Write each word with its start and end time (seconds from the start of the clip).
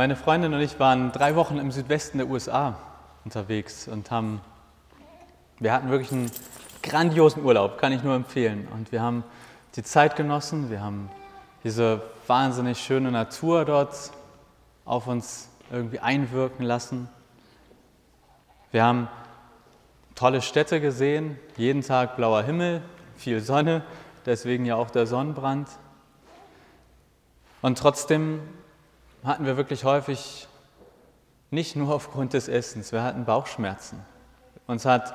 Meine 0.00 0.16
Freundin 0.16 0.54
und 0.54 0.62
ich 0.62 0.80
waren 0.80 1.12
drei 1.12 1.36
Wochen 1.36 1.58
im 1.58 1.70
Südwesten 1.70 2.16
der 2.16 2.30
USA 2.30 2.78
unterwegs 3.26 3.86
und 3.86 4.10
haben, 4.10 4.40
wir 5.58 5.74
hatten 5.74 5.90
wirklich 5.90 6.10
einen 6.10 6.30
grandiosen 6.82 7.44
Urlaub, 7.44 7.76
kann 7.76 7.92
ich 7.92 8.02
nur 8.02 8.14
empfehlen. 8.14 8.66
Und 8.72 8.92
wir 8.92 9.02
haben 9.02 9.24
die 9.76 9.82
Zeit 9.82 10.16
genossen, 10.16 10.70
wir 10.70 10.80
haben 10.80 11.10
diese 11.64 12.00
wahnsinnig 12.26 12.80
schöne 12.80 13.10
Natur 13.10 13.66
dort 13.66 14.10
auf 14.86 15.06
uns 15.06 15.50
irgendwie 15.70 15.98
einwirken 15.98 16.64
lassen. 16.64 17.10
Wir 18.72 18.84
haben 18.84 19.06
tolle 20.14 20.40
Städte 20.40 20.80
gesehen, 20.80 21.38
jeden 21.58 21.82
Tag 21.82 22.16
blauer 22.16 22.42
Himmel, 22.42 22.80
viel 23.16 23.42
Sonne, 23.42 23.84
deswegen 24.24 24.64
ja 24.64 24.76
auch 24.76 24.88
der 24.88 25.06
Sonnenbrand. 25.06 25.68
Und 27.60 27.76
trotzdem 27.76 28.40
hatten 29.24 29.44
wir 29.44 29.56
wirklich 29.56 29.84
häufig 29.84 30.48
nicht 31.50 31.76
nur 31.76 31.94
aufgrund 31.94 32.32
des 32.32 32.48
Essens, 32.48 32.92
wir 32.92 33.02
hatten 33.02 33.24
Bauchschmerzen. 33.24 34.00
Uns 34.66 34.84
hat 34.84 35.14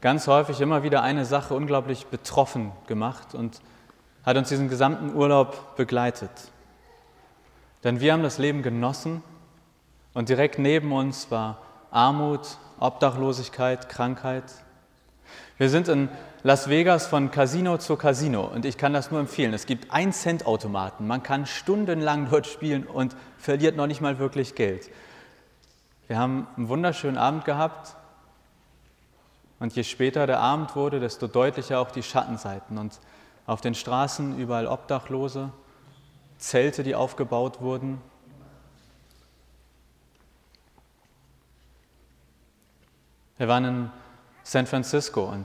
ganz 0.00 0.26
häufig 0.28 0.60
immer 0.60 0.82
wieder 0.82 1.02
eine 1.02 1.24
Sache 1.24 1.54
unglaublich 1.54 2.06
betroffen 2.06 2.72
gemacht 2.86 3.34
und 3.34 3.60
hat 4.24 4.36
uns 4.36 4.48
diesen 4.48 4.68
gesamten 4.68 5.14
Urlaub 5.14 5.76
begleitet. 5.76 6.30
Denn 7.84 8.00
wir 8.00 8.12
haben 8.12 8.22
das 8.22 8.38
Leben 8.38 8.62
genossen 8.62 9.22
und 10.14 10.28
direkt 10.28 10.58
neben 10.58 10.92
uns 10.92 11.30
war 11.30 11.58
Armut, 11.90 12.58
Obdachlosigkeit, 12.78 13.88
Krankheit. 13.88 14.44
Wir 15.58 15.68
sind 15.68 15.88
in 15.88 16.08
Las 16.44 16.68
Vegas 16.68 17.08
von 17.08 17.32
Casino 17.32 17.78
zu 17.78 17.96
Casino 17.96 18.44
und 18.44 18.64
ich 18.64 18.78
kann 18.78 18.92
das 18.92 19.10
nur 19.10 19.18
empfehlen. 19.18 19.52
Es 19.52 19.66
gibt 19.66 19.92
1 19.92 20.22
Cent 20.22 20.46
Automaten. 20.46 21.08
Man 21.08 21.24
kann 21.24 21.46
stundenlang 21.46 22.28
dort 22.30 22.46
spielen 22.46 22.86
und 22.86 23.16
verliert 23.38 23.76
noch 23.76 23.88
nicht 23.88 24.00
mal 24.00 24.20
wirklich 24.20 24.54
Geld. 24.54 24.88
Wir 26.06 26.16
haben 26.16 26.46
einen 26.56 26.68
wunderschönen 26.68 27.18
Abend 27.18 27.44
gehabt 27.44 27.96
und 29.58 29.74
je 29.74 29.82
später 29.82 30.28
der 30.28 30.38
Abend 30.38 30.76
wurde, 30.76 31.00
desto 31.00 31.26
deutlicher 31.26 31.80
auch 31.80 31.90
die 31.90 32.04
Schattenseiten 32.04 32.78
und 32.78 33.00
auf 33.44 33.60
den 33.60 33.74
Straßen 33.74 34.38
überall 34.38 34.68
Obdachlose, 34.68 35.50
Zelte, 36.38 36.84
die 36.84 36.94
aufgebaut 36.94 37.60
wurden. 37.60 38.00
Wir 43.38 43.48
waren 43.48 43.64
in 43.64 43.90
San 44.48 44.64
Francisco 44.64 45.24
und 45.24 45.44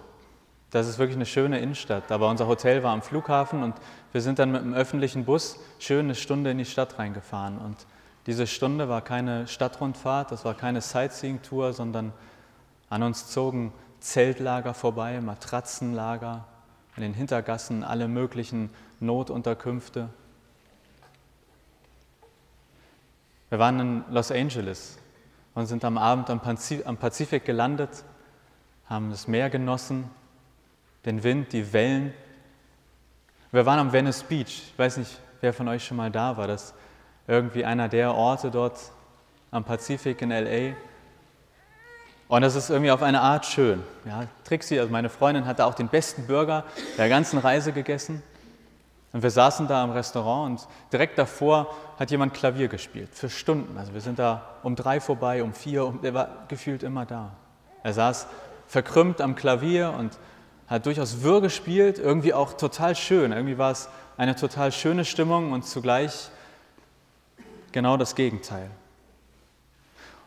das 0.71 0.87
ist 0.87 0.97
wirklich 0.97 1.17
eine 1.17 1.25
schöne 1.25 1.59
Innenstadt. 1.59 2.09
Aber 2.09 2.29
unser 2.29 2.47
Hotel 2.47 2.83
war 2.83 2.93
am 2.93 3.01
Flughafen 3.01 3.61
und 3.61 3.75
wir 4.13 4.21
sind 4.21 4.39
dann 4.39 4.53
mit 4.53 4.61
dem 4.61 4.73
öffentlichen 4.73 5.25
Bus 5.25 5.59
schön 5.77 6.05
eine 6.05 6.15
Stunde 6.15 6.51
in 6.51 6.57
die 6.57 6.63
Stadt 6.63 6.97
reingefahren. 6.97 7.57
Und 7.57 7.75
diese 8.27 8.47
Stunde 8.47 8.87
war 8.87 9.01
keine 9.01 9.45
Stadtrundfahrt, 9.45 10.31
das 10.31 10.45
war 10.45 10.53
keine 10.53 10.79
Sightseeing-Tour, 10.79 11.73
sondern 11.73 12.13
an 12.89 13.03
uns 13.03 13.27
zogen 13.27 13.73
Zeltlager 13.99 14.73
vorbei, 14.73 15.19
Matratzenlager, 15.19 16.45
in 16.95 17.01
den 17.01 17.13
Hintergassen 17.13 17.83
alle 17.83 18.07
möglichen 18.07 18.69
Notunterkünfte. 19.01 20.07
Wir 23.49 23.59
waren 23.59 23.79
in 23.81 24.03
Los 24.11 24.31
Angeles 24.31 24.97
und 25.55 25.65
sind 25.65 25.83
am 25.83 25.97
Abend 25.97 26.29
am 26.29 26.39
Pazifik 26.39 27.43
gelandet, 27.43 28.05
haben 28.93 29.09
das 29.09 29.27
Meer 29.27 29.49
genossen 29.49 30.07
den 31.03 31.23
Wind, 31.23 31.51
die 31.51 31.73
Wellen. 31.73 32.13
Wir 33.51 33.65
waren 33.65 33.79
am 33.79 33.91
Venice 33.91 34.21
Beach. 34.21 34.71
Ich 34.71 34.73
weiß 34.77 34.97
nicht, 34.97 35.19
wer 35.41 35.51
von 35.51 35.67
euch 35.67 35.83
schon 35.83 35.97
mal 35.97 36.11
da 36.11 36.37
war. 36.37 36.45
Das 36.45 36.65
ist 36.65 36.73
irgendwie 37.27 37.65
einer 37.65 37.89
der 37.89 38.13
Orte 38.13 38.51
dort 38.51 38.77
am 39.49 39.63
Pazifik 39.63 40.21
in 40.21 40.29
LA. 40.29 40.75
Und 42.27 42.43
das 42.43 42.55
ist 42.55 42.69
irgendwie 42.69 42.91
auf 42.91 43.01
eine 43.01 43.19
Art 43.21 43.47
schön. 43.47 43.83
Ja, 44.05 44.27
Trixie, 44.43 44.79
also 44.79 44.91
meine 44.91 45.09
Freundin, 45.09 45.47
hatte 45.47 45.65
auch 45.65 45.73
den 45.73 45.87
besten 45.87 46.27
Burger 46.27 46.63
der 46.97 47.09
ganzen 47.09 47.39
Reise 47.39 47.73
gegessen. 47.73 48.21
Und 49.11 49.23
wir 49.23 49.31
saßen 49.31 49.67
da 49.67 49.83
im 49.83 49.89
Restaurant 49.89 50.51
und 50.51 50.67
direkt 50.91 51.17
davor 51.17 51.73
hat 51.97 52.11
jemand 52.11 52.35
Klavier 52.35 52.67
gespielt, 52.67 53.09
für 53.11 53.29
Stunden. 53.29 53.75
Also 53.75 53.93
wir 53.95 54.01
sind 54.01 54.19
da 54.19 54.43
um 54.61 54.75
drei 54.75 54.99
vorbei, 54.99 55.41
um 55.41 55.53
vier, 55.53 55.83
um, 55.85 55.99
er 56.03 56.13
war 56.13 56.29
gefühlt 56.47 56.83
immer 56.83 57.07
da. 57.07 57.31
Er 57.81 57.93
saß 57.93 58.27
verkrümmt 58.67 59.21
am 59.21 59.35
Klavier 59.35 59.93
und 59.97 60.17
hat 60.67 60.85
durchaus 60.85 61.21
Wirr 61.21 61.41
gespielt, 61.41 61.99
irgendwie 61.99 62.33
auch 62.33 62.53
total 62.53 62.95
schön. 62.95 63.31
Irgendwie 63.31 63.57
war 63.57 63.71
es 63.71 63.89
eine 64.17 64.35
total 64.35 64.71
schöne 64.71 65.05
Stimmung 65.05 65.51
und 65.51 65.65
zugleich 65.65 66.29
genau 67.71 67.97
das 67.97 68.15
Gegenteil. 68.15 68.69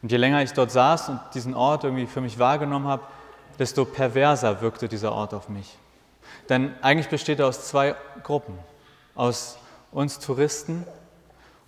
Und 0.03 0.13
je 0.13 0.19
länger 0.19 0.43
ich 0.43 0.53
dort 0.53 0.71
saß 0.71 1.09
und 1.09 1.21
diesen 1.35 1.55
Ort 1.55 1.85
irgendwie 1.85 2.07
für 2.07 2.21
mich 2.21 2.39
wahrgenommen 2.39 2.87
habe, 2.87 3.03
desto 3.59 3.85
perverser 3.85 4.61
wirkte 4.61 4.89
dieser 4.89 5.13
Ort 5.13 5.35
auf 5.35 5.49
mich. 5.49 5.77
Denn 6.49 6.75
eigentlich 6.83 7.09
besteht 7.09 7.41
er 7.41 7.47
aus 7.47 7.67
zwei 7.67 7.97
Gruppen. 8.23 8.59
Aus 9.15 9.59
uns 9.91 10.19
Touristen 10.19 10.87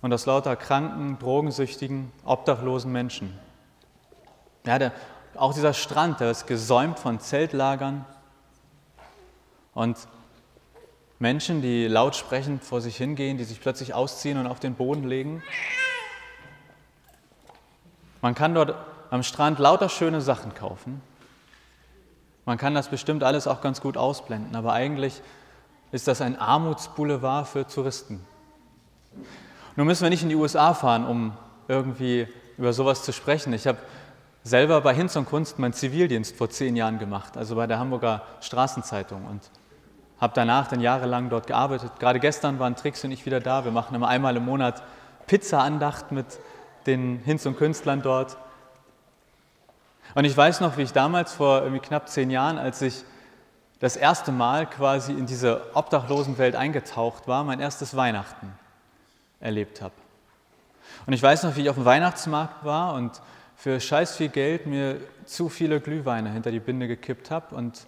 und 0.01 0.13
aus 0.13 0.25
lauter 0.25 0.55
kranken, 0.55 1.17
drogensüchtigen, 1.19 2.11
obdachlosen 2.23 2.91
Menschen. 2.91 3.37
Ja, 4.65 4.77
der, 4.77 4.91
auch 5.39 5.53
dieser 5.53 5.73
Strand, 5.73 6.19
der 6.19 6.31
ist 6.31 6.47
gesäumt 6.47 6.99
von 6.99 7.19
Zeltlagern, 7.19 8.05
und 9.73 9.97
Menschen, 11.19 11.61
die 11.61 11.87
laut 11.87 12.15
sprechend 12.15 12.63
vor 12.63 12.81
sich 12.81 12.97
hingehen, 12.97 13.37
die 13.37 13.43
sich 13.45 13.61
plötzlich 13.61 13.93
ausziehen 13.93 14.37
und 14.37 14.47
auf 14.47 14.59
den 14.59 14.75
Boden 14.75 15.07
legen. 15.07 15.41
Man 18.21 18.35
kann 18.35 18.53
dort 18.53 18.75
am 19.09 19.23
Strand 19.23 19.59
lauter 19.59 19.87
schöne 19.87 20.19
Sachen 20.21 20.53
kaufen. 20.53 21.01
Man 22.45 22.57
kann 22.57 22.73
das 22.73 22.89
bestimmt 22.89 23.23
alles 23.23 23.47
auch 23.47 23.61
ganz 23.61 23.79
gut 23.79 23.95
ausblenden, 23.95 24.55
aber 24.55 24.73
eigentlich 24.73 25.21
ist 25.91 26.07
das 26.07 26.19
ein 26.19 26.37
Armutsboulevard 26.37 27.47
für 27.47 27.65
Touristen. 27.65 28.25
Nun 29.75 29.87
müssen 29.87 30.03
wir 30.03 30.09
nicht 30.09 30.23
in 30.23 30.29
die 30.29 30.35
USA 30.35 30.73
fahren, 30.73 31.05
um 31.05 31.37
irgendwie 31.69 32.27
über 32.57 32.73
sowas 32.73 33.03
zu 33.03 33.13
sprechen. 33.13 33.53
Ich 33.53 33.65
habe 33.65 33.77
selber 34.43 34.81
bei 34.81 34.93
Hinz 34.93 35.15
und 35.15 35.25
Kunst 35.25 35.59
meinen 35.59 35.73
Zivildienst 35.73 36.35
vor 36.35 36.49
zehn 36.49 36.75
Jahren 36.75 36.99
gemacht, 36.99 37.37
also 37.37 37.55
bei 37.55 37.67
der 37.67 37.79
Hamburger 37.79 38.23
Straßenzeitung. 38.41 39.25
Und 39.25 39.41
habe 40.19 40.33
danach 40.35 40.67
dann 40.67 40.81
jahrelang 40.81 41.29
dort 41.29 41.47
gearbeitet. 41.47 41.93
Gerade 41.99 42.19
gestern 42.19 42.59
waren 42.59 42.75
Trix 42.75 43.03
und 43.03 43.11
ich 43.11 43.25
wieder 43.25 43.39
da. 43.39 43.63
Wir 43.63 43.71
machen 43.71 43.95
immer 43.95 44.07
einmal 44.07 44.35
im 44.35 44.45
Monat 44.45 44.83
Pizza-Andacht 45.27 46.11
mit 46.11 46.25
den 46.85 47.19
Hinz 47.23 47.45
und 47.45 47.57
Künstlern 47.57 48.01
dort. 48.01 48.37
Und 50.15 50.25
ich 50.25 50.35
weiß 50.35 50.59
noch, 50.59 50.77
wie 50.77 50.81
ich 50.81 50.91
damals 50.91 51.33
vor 51.33 51.61
irgendwie 51.61 51.79
knapp 51.79 52.09
zehn 52.09 52.31
Jahren, 52.31 52.57
als 52.57 52.81
ich 52.81 53.03
das 53.79 53.95
erste 53.95 54.31
Mal 54.31 54.65
quasi 54.65 55.13
in 55.13 55.25
diese 55.25 55.61
Obdachlosenwelt 55.73 56.55
eingetaucht 56.55 57.27
war, 57.27 57.43
mein 57.43 57.59
erstes 57.61 57.95
Weihnachten 57.95 58.51
erlebt 59.39 59.81
habe. 59.81 59.93
Und 61.05 61.13
ich 61.13 61.23
weiß 61.23 61.43
noch, 61.43 61.55
wie 61.55 61.61
ich 61.61 61.69
auf 61.69 61.75
dem 61.75 61.85
Weihnachtsmarkt 61.85 62.65
war 62.65 62.93
und 62.95 63.21
für 63.59 63.81
scheiß 63.81 64.15
viel 64.15 64.29
Geld 64.29 64.67
mir 64.67 65.01
zu 65.25 65.49
viele 65.49 65.81
Glühweine 65.81 66.31
hinter 66.31 66.49
die 66.49 66.61
Binde 66.61 66.87
gekippt 66.87 67.29
habe 67.29 67.53
und 67.53 67.87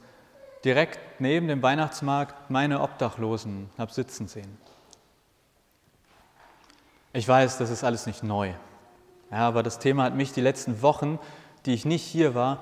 direkt 0.66 1.00
neben 1.22 1.48
dem 1.48 1.62
Weihnachtsmarkt 1.62 2.50
meine 2.50 2.82
Obdachlosen 2.82 3.70
habe 3.78 3.94
sitzen 3.94 4.28
sehen. 4.28 4.58
Ich 7.14 7.26
weiß, 7.26 7.58
das 7.58 7.70
ist 7.70 7.86
alles 7.86 8.06
nicht 8.06 8.22
neu. 8.22 8.52
Ja, 9.32 9.48
aber 9.48 9.64
das 9.64 9.80
Thema 9.80 10.04
hat 10.04 10.14
mich 10.14 10.34
die 10.34 10.42
letzten 10.42 10.82
Wochen, 10.82 11.20
die 11.66 11.74
ich 11.74 11.86
nicht 11.86 12.04
hier 12.04 12.36
war, 12.36 12.62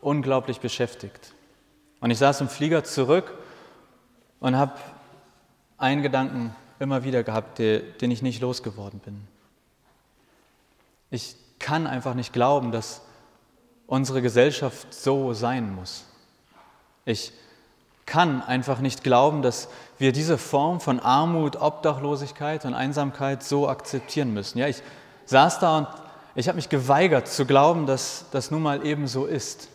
unglaublich 0.00 0.60
beschäftigt. 0.60 1.34
Und 2.00 2.12
ich 2.12 2.18
saß 2.18 2.40
im 2.40 2.48
Flieger 2.48 2.84
zurück 2.84 3.36
und 4.38 4.56
habe 4.56 4.74
einen 5.76 6.02
Gedanken 6.02 6.54
immer 6.78 7.02
wieder 7.02 7.24
gehabt, 7.24 7.58
den 7.58 8.10
ich 8.12 8.22
nicht 8.22 8.40
losgeworden 8.40 9.00
bin. 9.00 9.26
Ich 11.10 11.34
kann 11.64 11.86
einfach 11.86 12.12
nicht 12.12 12.34
glauben, 12.34 12.72
dass 12.72 13.00
unsere 13.86 14.20
Gesellschaft 14.20 14.92
so 14.92 15.32
sein 15.32 15.74
muss. 15.74 16.04
Ich 17.06 17.32
kann 18.04 18.42
einfach 18.42 18.80
nicht 18.80 19.02
glauben, 19.02 19.40
dass 19.40 19.68
wir 19.96 20.12
diese 20.12 20.36
Form 20.36 20.78
von 20.78 21.00
Armut, 21.00 21.56
Obdachlosigkeit 21.56 22.66
und 22.66 22.74
Einsamkeit 22.74 23.42
so 23.42 23.66
akzeptieren 23.66 24.34
müssen. 24.34 24.58
Ja, 24.58 24.68
ich 24.68 24.82
saß 25.24 25.58
da 25.58 25.78
und 25.78 25.88
ich 26.34 26.48
habe 26.48 26.56
mich 26.56 26.68
geweigert 26.68 27.28
zu 27.28 27.46
glauben, 27.46 27.86
dass 27.86 28.26
das 28.30 28.50
nun 28.50 28.60
mal 28.60 28.84
eben 28.84 29.06
so 29.06 29.24
ist. 29.24 29.68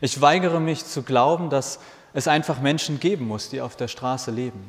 Ich 0.00 0.20
weigere 0.20 0.58
mich 0.58 0.84
zu 0.84 1.04
glauben, 1.04 1.48
dass 1.48 1.78
es 2.12 2.26
einfach 2.26 2.60
Menschen 2.60 2.98
geben 2.98 3.28
muss, 3.28 3.50
die 3.50 3.60
auf 3.60 3.76
der 3.76 3.86
Straße 3.86 4.32
leben. 4.32 4.68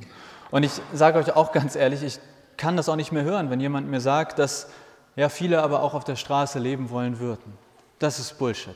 Und 0.51 0.61
ich 0.61 0.73
sage 0.93 1.17
euch 1.17 1.35
auch 1.35 1.51
ganz 1.51 1.75
ehrlich, 1.75 2.03
ich 2.03 2.19
kann 2.55 2.77
das 2.77 2.87
auch 2.87 2.97
nicht 2.97 3.11
mehr 3.11 3.23
hören, 3.23 3.49
wenn 3.49 3.59
jemand 3.59 3.89
mir 3.89 3.99
sagt, 3.99 4.37
dass 4.37 4.67
ja 5.15 5.29
viele 5.29 5.61
aber 5.61 5.81
auch 5.81 5.93
auf 5.93 6.03
der 6.03 6.15
Straße 6.15 6.59
leben 6.59 6.89
wollen 6.89 7.19
würden. 7.19 7.57
Das 7.99 8.19
ist 8.19 8.37
Bullshit. 8.37 8.75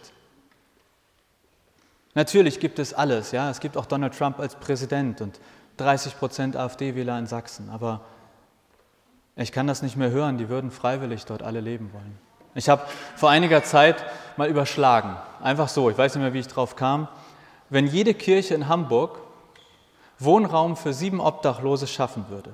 Natürlich 2.15 2.59
gibt 2.59 2.79
es 2.79 2.93
alles, 2.93 3.31
ja, 3.31 3.49
es 3.49 3.59
gibt 3.59 3.77
auch 3.77 3.85
Donald 3.85 4.17
Trump 4.17 4.39
als 4.39 4.55
Präsident 4.55 5.21
und 5.21 5.39
30 5.77 6.17
Prozent 6.17 6.55
AfD-Wähler 6.55 7.17
in 7.19 7.27
Sachsen, 7.27 7.69
aber 7.69 8.01
ich 9.35 9.51
kann 9.51 9.67
das 9.67 9.81
nicht 9.81 9.95
mehr 9.95 10.09
hören, 10.09 10.37
die 10.37 10.49
würden 10.49 10.71
freiwillig 10.71 11.25
dort 11.25 11.43
alle 11.43 11.61
leben 11.61 11.93
wollen. 11.93 12.17
Ich 12.55 12.67
habe 12.67 12.83
vor 13.15 13.29
einiger 13.29 13.63
Zeit 13.63 14.03
mal 14.35 14.49
überschlagen, 14.49 15.15
einfach 15.41 15.69
so, 15.69 15.89
ich 15.89 15.97
weiß 15.97 16.15
nicht 16.15 16.23
mehr, 16.23 16.33
wie 16.33 16.39
ich 16.39 16.47
drauf 16.47 16.75
kam, 16.75 17.07
wenn 17.69 17.87
jede 17.87 18.13
Kirche 18.13 18.55
in 18.55 18.67
Hamburg 18.67 19.19
Wohnraum 20.17 20.75
für 20.75 20.93
sieben 20.93 21.21
Obdachlose 21.21 21.87
schaffen 21.87 22.25
würde, 22.29 22.51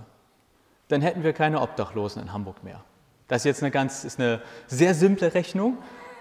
dann 0.87 1.01
hätten 1.01 1.23
wir 1.23 1.33
keine 1.33 1.61
Obdachlosen 1.61 2.21
in 2.21 2.31
Hamburg 2.31 2.63
mehr. 2.63 2.83
Das 3.27 3.41
ist 3.41 3.45
jetzt 3.45 3.63
eine 3.63 3.71
ganz, 3.71 4.03
ist 4.03 4.19
eine 4.19 4.41
sehr 4.67 4.93
simple 4.93 5.33
Rechnung. 5.33 5.77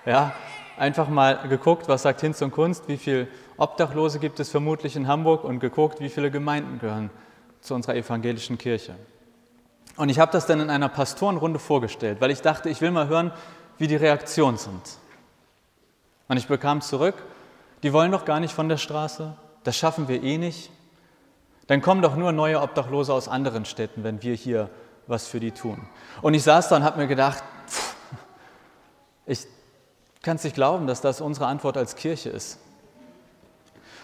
Ja, 0.06 0.32
einfach 0.76 1.08
mal 1.08 1.48
geguckt, 1.48 1.88
was 1.88 2.02
sagt 2.02 2.20
Hinz 2.20 2.40
und 2.42 2.50
Kunst, 2.50 2.88
wie 2.88 2.96
viele 2.96 3.28
Obdachlose 3.56 4.18
gibt 4.18 4.40
es 4.40 4.50
vermutlich 4.50 4.96
in 4.96 5.06
Hamburg 5.06 5.44
und 5.44 5.60
geguckt, 5.60 6.00
wie 6.00 6.08
viele 6.08 6.30
Gemeinden 6.30 6.78
gehören 6.78 7.10
zu 7.60 7.74
unserer 7.74 7.94
evangelischen 7.94 8.58
Kirche. 8.58 8.94
Und 9.96 10.08
ich 10.08 10.18
habe 10.18 10.32
das 10.32 10.46
dann 10.46 10.60
in 10.60 10.70
einer 10.70 10.88
Pastorenrunde 10.88 11.58
vorgestellt, 11.58 12.20
weil 12.20 12.30
ich 12.30 12.42
dachte, 12.42 12.68
ich 12.68 12.80
will 12.80 12.90
mal 12.90 13.08
hören, 13.08 13.32
wie 13.78 13.86
die 13.86 13.96
Reaktionen 13.96 14.56
sind. 14.56 14.98
Und 16.28 16.36
ich 16.36 16.48
bekam 16.48 16.80
zurück, 16.80 17.14
die 17.82 17.92
wollen 17.92 18.10
doch 18.10 18.24
gar 18.24 18.40
nicht 18.40 18.54
von 18.54 18.68
der 18.68 18.76
Straße, 18.76 19.36
das 19.62 19.76
schaffen 19.76 20.08
wir 20.08 20.22
eh 20.22 20.38
nicht. 20.38 20.70
Dann 21.66 21.80
kommen 21.80 22.02
doch 22.02 22.16
nur 22.16 22.32
neue 22.32 22.60
Obdachlose 22.60 23.12
aus 23.12 23.28
anderen 23.28 23.64
Städten, 23.64 24.04
wenn 24.04 24.22
wir 24.22 24.34
hier 24.34 24.68
was 25.06 25.26
für 25.26 25.40
die 25.40 25.52
tun. 25.52 25.86
Und 26.22 26.34
ich 26.34 26.42
saß 26.42 26.68
da 26.68 26.76
und 26.76 26.84
habe 26.84 26.98
mir 26.98 27.06
gedacht, 27.06 27.42
pff, 27.68 27.94
ich 29.26 29.46
kann 30.22 30.36
es 30.36 30.44
nicht 30.44 30.54
glauben, 30.54 30.86
dass 30.86 31.00
das 31.00 31.20
unsere 31.20 31.46
Antwort 31.46 31.76
als 31.76 31.96
Kirche 31.96 32.30
ist. 32.30 32.58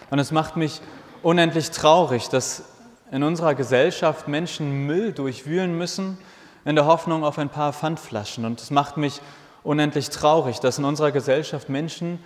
Und 0.09 0.19
es 0.19 0.31
macht 0.31 0.57
mich 0.57 0.81
unendlich 1.23 1.71
traurig, 1.71 2.29
dass 2.29 2.63
in 3.11 3.23
unserer 3.23 3.55
Gesellschaft 3.55 4.27
Menschen 4.27 4.85
Müll 4.85 5.13
durchwühlen 5.13 5.77
müssen 5.77 6.17
in 6.65 6.75
der 6.75 6.85
Hoffnung 6.85 7.23
auf 7.23 7.37
ein 7.37 7.49
paar 7.49 7.73
Pfandflaschen. 7.73 8.45
Und 8.45 8.61
es 8.61 8.71
macht 8.71 8.97
mich 8.97 9.21
unendlich 9.63 10.09
traurig, 10.09 10.59
dass 10.59 10.77
in 10.77 10.85
unserer 10.85 11.11
Gesellschaft 11.11 11.69
Menschen 11.69 12.23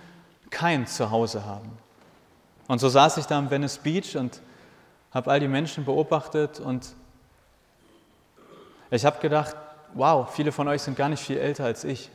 kein 0.50 0.86
Zuhause 0.86 1.44
haben. 1.44 1.78
Und 2.68 2.80
so 2.80 2.88
saß 2.88 3.16
ich 3.18 3.26
da 3.26 3.38
am 3.38 3.50
Venice 3.50 3.78
Beach 3.78 4.16
und 4.16 4.40
habe 5.12 5.30
all 5.30 5.40
die 5.40 5.48
Menschen 5.48 5.84
beobachtet 5.84 6.60
und 6.60 6.94
ich 8.90 9.04
habe 9.04 9.20
gedacht, 9.20 9.56
wow, 9.94 10.30
viele 10.30 10.52
von 10.52 10.68
euch 10.68 10.82
sind 10.82 10.96
gar 10.96 11.08
nicht 11.08 11.22
viel 11.22 11.38
älter 11.38 11.64
als 11.64 11.84
ich. 11.84 12.10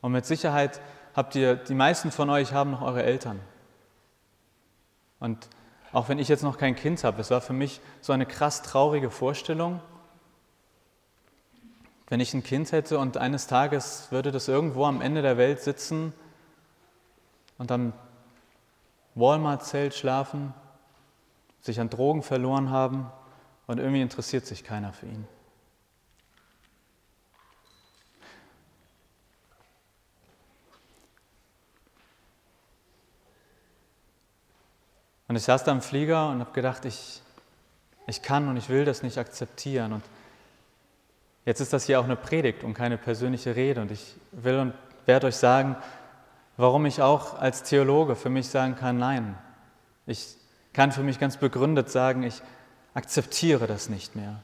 Und 0.00 0.12
mit 0.12 0.24
Sicherheit 0.24 0.80
habt 1.14 1.34
ihr, 1.34 1.56
die 1.56 1.74
meisten 1.74 2.10
von 2.10 2.30
euch 2.30 2.52
haben 2.52 2.70
noch 2.70 2.82
eure 2.82 3.02
Eltern. 3.02 3.40
Und 5.18 5.48
auch 5.92 6.08
wenn 6.08 6.18
ich 6.18 6.28
jetzt 6.28 6.42
noch 6.42 6.58
kein 6.58 6.76
Kind 6.76 7.04
habe, 7.04 7.20
es 7.20 7.30
war 7.30 7.40
für 7.40 7.52
mich 7.52 7.80
so 8.00 8.12
eine 8.12 8.26
krass 8.26 8.62
traurige 8.62 9.10
Vorstellung, 9.10 9.80
wenn 12.08 12.20
ich 12.20 12.34
ein 12.34 12.44
Kind 12.44 12.70
hätte 12.70 12.98
und 12.98 13.16
eines 13.16 13.46
Tages 13.46 14.08
würde 14.10 14.30
das 14.30 14.46
irgendwo 14.46 14.84
am 14.84 15.00
Ende 15.00 15.22
der 15.22 15.38
Welt 15.38 15.60
sitzen 15.60 16.12
und 17.58 17.72
am 17.72 17.92
Walmart-Zelt 19.16 19.94
schlafen, 19.94 20.54
sich 21.62 21.80
an 21.80 21.90
Drogen 21.90 22.22
verloren 22.22 22.70
haben 22.70 23.10
und 23.66 23.78
irgendwie 23.78 24.02
interessiert 24.02 24.46
sich 24.46 24.64
keiner 24.64 24.92
für 24.92 25.06
ihn. 25.06 25.26
Und 35.28 35.34
ich 35.34 35.42
saß 35.42 35.64
da 35.64 35.72
im 35.72 35.82
Flieger 35.82 36.30
und 36.30 36.40
habe 36.40 36.52
gedacht, 36.52 36.84
ich, 36.84 37.20
ich 38.06 38.22
kann 38.22 38.48
und 38.48 38.56
ich 38.56 38.68
will 38.68 38.84
das 38.84 39.02
nicht 39.02 39.18
akzeptieren. 39.18 39.92
Und 39.92 40.04
jetzt 41.44 41.60
ist 41.60 41.72
das 41.72 41.84
hier 41.84 41.98
auch 41.98 42.04
eine 42.04 42.16
Predigt 42.16 42.62
und 42.62 42.74
keine 42.74 42.96
persönliche 42.96 43.56
Rede. 43.56 43.80
Und 43.80 43.90
ich 43.90 44.14
will 44.30 44.58
und 44.60 44.74
werde 45.04 45.26
euch 45.26 45.36
sagen, 45.36 45.76
warum 46.56 46.86
ich 46.86 47.02
auch 47.02 47.34
als 47.34 47.64
Theologe 47.64 48.14
für 48.14 48.30
mich 48.30 48.48
sagen 48.48 48.76
kann, 48.76 48.98
nein. 48.98 49.36
Ich 50.06 50.36
kann 50.72 50.92
für 50.92 51.02
mich 51.02 51.18
ganz 51.18 51.36
begründet 51.36 51.90
sagen, 51.90 52.22
ich 52.22 52.40
akzeptiere 52.96 53.66
das 53.66 53.90
nicht 53.90 54.16
mehr, 54.16 54.40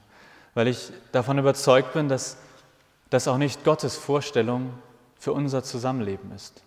weil 0.55 0.69
ich 0.69 0.93
davon 1.11 1.39
überzeugt 1.39 1.95
bin, 1.95 2.09
dass 2.09 2.37
das 3.09 3.27
auch 3.27 3.39
nicht 3.39 3.65
Gottes 3.65 3.97
Vorstellung 3.97 4.75
für 5.19 5.33
unser 5.33 5.65
Zusammenleben 5.65 6.33
ist. 6.33 6.63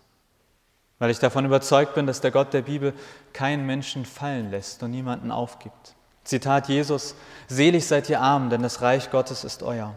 Weil 0.97 1.11
ich 1.11 1.19
davon 1.19 1.45
überzeugt 1.45 1.93
bin, 1.93 2.07
dass 2.07 2.21
der 2.21 2.31
Gott 2.31 2.53
der 2.53 2.63
Bibel 2.63 2.93
keinen 3.33 3.67
Menschen 3.67 4.05
fallen 4.05 4.49
lässt 4.49 4.81
und 4.81 4.91
niemanden 4.91 5.31
aufgibt. 5.31 5.95
Zitat 6.23 6.69
Jesus, 6.69 7.13
Selig 7.47 7.85
seid 7.85 8.09
ihr 8.09 8.19
Armen, 8.19 8.49
denn 8.49 8.63
das 8.63 8.81
Reich 8.81 9.11
Gottes 9.11 9.43
ist 9.43 9.61
euer. 9.61 9.93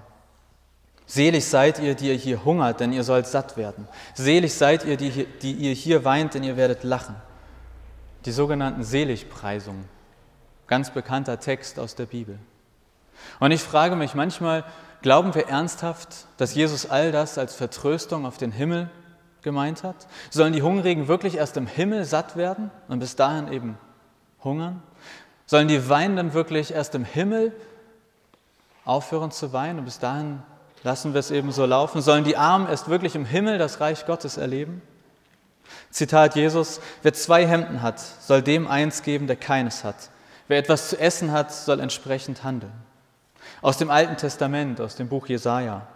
Selig 1.06 1.46
seid 1.46 1.78
ihr, 1.78 1.94
die 1.94 2.08
ihr 2.08 2.16
hier 2.16 2.44
hungert, 2.44 2.80
denn 2.80 2.92
ihr 2.92 3.04
sollt 3.04 3.26
satt 3.26 3.56
werden. 3.56 3.88
Selig 4.12 4.52
seid 4.52 4.84
ihr, 4.84 4.98
die, 4.98 5.24
die 5.24 5.52
ihr 5.52 5.72
hier 5.72 6.04
weint, 6.04 6.34
denn 6.34 6.44
ihr 6.44 6.58
werdet 6.58 6.84
lachen. 6.84 7.16
Die 8.26 8.32
sogenannten 8.32 8.84
Seligpreisungen, 8.84 9.88
ganz 10.68 10.90
bekannter 10.90 11.40
Text 11.40 11.78
aus 11.78 11.94
der 11.94 12.06
Bibel. 12.06 12.38
Und 13.40 13.50
ich 13.50 13.62
frage 13.62 13.96
mich 13.96 14.14
manchmal, 14.14 14.64
glauben 15.02 15.34
wir 15.34 15.48
ernsthaft, 15.48 16.26
dass 16.36 16.54
Jesus 16.54 16.88
all 16.88 17.10
das 17.10 17.38
als 17.38 17.54
Vertröstung 17.54 18.26
auf 18.26 18.38
den 18.38 18.52
Himmel 18.52 18.90
gemeint 19.42 19.82
hat? 19.82 20.06
Sollen 20.30 20.52
die 20.52 20.62
Hungrigen 20.62 21.08
wirklich 21.08 21.36
erst 21.36 21.56
im 21.56 21.66
Himmel 21.66 22.04
satt 22.04 22.36
werden 22.36 22.70
und 22.88 23.00
bis 23.00 23.16
dahin 23.16 23.52
eben 23.52 23.78
hungern? 24.44 24.82
Sollen 25.46 25.68
die 25.68 25.88
Weinenden 25.88 26.34
wirklich 26.34 26.74
erst 26.74 26.94
im 26.94 27.04
Himmel 27.04 27.52
aufhören 28.84 29.30
zu 29.30 29.52
weinen 29.52 29.80
und 29.80 29.84
bis 29.84 29.98
dahin 29.98 30.42
lassen 30.82 31.14
wir 31.14 31.20
es 31.20 31.30
eben 31.30 31.52
so 31.52 31.64
laufen? 31.64 32.02
Sollen 32.02 32.24
die 32.24 32.36
Armen 32.36 32.68
erst 32.68 32.88
wirklich 32.88 33.14
im 33.14 33.24
Himmel 33.24 33.58
das 33.58 33.80
Reich 33.80 34.06
Gottes 34.06 34.36
erleben? 34.36 34.82
Zitat 35.90 36.34
Jesus, 36.34 36.80
wer 37.02 37.12
zwei 37.12 37.46
Hemden 37.46 37.82
hat, 37.82 37.98
soll 37.98 38.42
dem 38.42 38.66
eins 38.66 39.02
geben, 39.02 39.26
der 39.26 39.36
keines 39.36 39.84
hat. 39.84 40.10
Wer 40.48 40.58
etwas 40.58 40.88
zu 40.88 40.98
essen 40.98 41.30
hat, 41.30 41.52
soll 41.52 41.80
entsprechend 41.80 42.42
handeln. 42.42 42.72
Aus 43.62 43.78
dem 43.78 43.90
Alten 43.90 44.16
Testament, 44.16 44.80
aus 44.80 44.96
dem 44.96 45.08
Buch 45.08 45.26
Jesaja. 45.28 45.86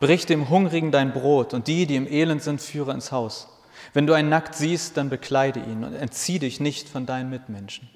Brich 0.00 0.26
dem 0.26 0.50
Hungrigen 0.50 0.90
dein 0.90 1.12
Brot 1.12 1.54
und 1.54 1.68
die, 1.68 1.86
die 1.86 1.96
im 1.96 2.08
Elend 2.08 2.42
sind, 2.42 2.60
führe 2.60 2.92
ins 2.92 3.12
Haus. 3.12 3.48
Wenn 3.94 4.06
du 4.06 4.12
einen 4.12 4.28
nackt 4.28 4.54
siehst, 4.54 4.96
dann 4.96 5.08
bekleide 5.08 5.60
ihn 5.60 5.84
und 5.84 5.94
entzieh 5.94 6.38
dich 6.38 6.60
nicht 6.60 6.88
von 6.88 7.06
deinen 7.06 7.30
Mitmenschen. 7.30 7.88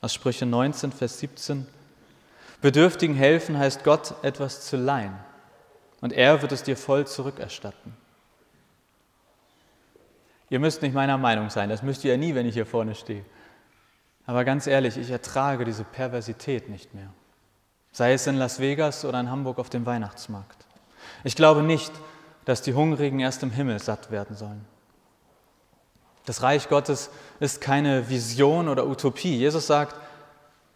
Aus 0.00 0.14
Sprüche 0.14 0.46
19, 0.46 0.92
Vers 0.92 1.18
17. 1.18 1.66
Bedürftigen 2.60 3.14
helfen 3.14 3.58
heißt 3.58 3.84
Gott 3.84 4.14
etwas 4.22 4.62
zu 4.62 4.76
leihen 4.76 5.14
und 6.00 6.12
er 6.12 6.40
wird 6.40 6.52
es 6.52 6.62
dir 6.62 6.76
voll 6.76 7.06
zurückerstatten. 7.06 7.94
Ihr 10.50 10.60
müsst 10.60 10.82
nicht 10.82 10.94
meiner 10.94 11.18
Meinung 11.18 11.50
sein, 11.50 11.68
das 11.68 11.82
müsst 11.82 12.04
ihr 12.04 12.12
ja 12.12 12.16
nie, 12.16 12.34
wenn 12.34 12.46
ich 12.46 12.54
hier 12.54 12.66
vorne 12.66 12.94
stehe. 12.94 13.24
Aber 14.26 14.44
ganz 14.44 14.66
ehrlich, 14.66 14.96
ich 14.96 15.10
ertrage 15.10 15.64
diese 15.64 15.84
Perversität 15.84 16.68
nicht 16.68 16.94
mehr. 16.94 17.08
Sei 17.92 18.12
es 18.12 18.26
in 18.26 18.36
Las 18.36 18.58
Vegas 18.58 19.04
oder 19.04 19.20
in 19.20 19.30
Hamburg 19.30 19.58
auf 19.58 19.70
dem 19.70 19.86
Weihnachtsmarkt. 19.86 20.66
Ich 21.22 21.36
glaube 21.36 21.62
nicht, 21.62 21.92
dass 22.44 22.62
die 22.62 22.74
Hungrigen 22.74 23.20
erst 23.20 23.42
im 23.42 23.50
Himmel 23.50 23.78
satt 23.78 24.10
werden 24.10 24.36
sollen. 24.36 24.64
Das 26.26 26.42
Reich 26.42 26.68
Gottes 26.68 27.10
ist 27.38 27.60
keine 27.60 28.08
Vision 28.08 28.68
oder 28.68 28.86
Utopie. 28.86 29.36
Jesus 29.36 29.66
sagt, 29.66 29.94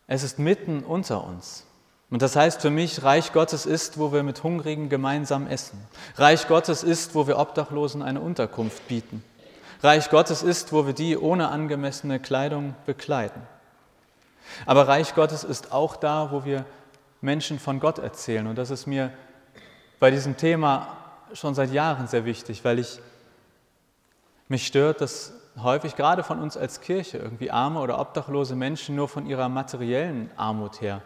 es 0.06 0.22
ist 0.22 0.38
mitten 0.38 0.84
unter 0.84 1.24
uns. 1.24 1.64
Und 2.10 2.22
das 2.22 2.36
heißt 2.36 2.62
für 2.62 2.70
mich, 2.70 3.02
Reich 3.02 3.32
Gottes 3.32 3.66
ist, 3.66 3.98
wo 3.98 4.12
wir 4.12 4.22
mit 4.22 4.42
Hungrigen 4.42 4.88
gemeinsam 4.88 5.46
essen. 5.46 5.78
Reich 6.16 6.48
Gottes 6.48 6.82
ist, 6.82 7.14
wo 7.14 7.26
wir 7.26 7.38
Obdachlosen 7.38 8.02
eine 8.02 8.20
Unterkunft 8.20 8.86
bieten. 8.88 9.22
Reich 9.80 10.10
Gottes 10.10 10.42
ist, 10.42 10.72
wo 10.72 10.86
wir 10.86 10.92
die 10.92 11.16
ohne 11.16 11.50
angemessene 11.50 12.18
Kleidung 12.18 12.74
bekleiden. 12.84 13.42
Aber 14.66 14.88
Reich 14.88 15.14
Gottes 15.14 15.44
ist 15.44 15.72
auch 15.72 15.96
da, 15.96 16.32
wo 16.32 16.44
wir 16.44 16.64
Menschen 17.20 17.58
von 17.58 17.78
Gott 17.78 17.98
erzählen. 17.98 18.46
Und 18.46 18.56
das 18.56 18.70
ist 18.70 18.86
mir 18.86 19.12
bei 20.00 20.10
diesem 20.10 20.36
Thema 20.36 20.88
schon 21.32 21.54
seit 21.54 21.70
Jahren 21.70 22.08
sehr 22.08 22.24
wichtig, 22.24 22.64
weil 22.64 22.78
ich 22.78 23.00
mich 24.48 24.66
stört, 24.66 25.00
dass 25.00 25.32
häufig 25.62 25.96
gerade 25.96 26.22
von 26.22 26.40
uns 26.40 26.56
als 26.56 26.80
Kirche 26.80 27.18
irgendwie 27.18 27.50
arme 27.50 27.80
oder 27.80 28.00
obdachlose 28.00 28.56
Menschen 28.56 28.96
nur 28.96 29.08
von 29.08 29.26
ihrer 29.26 29.48
materiellen 29.48 30.30
Armut 30.36 30.80
her 30.80 31.02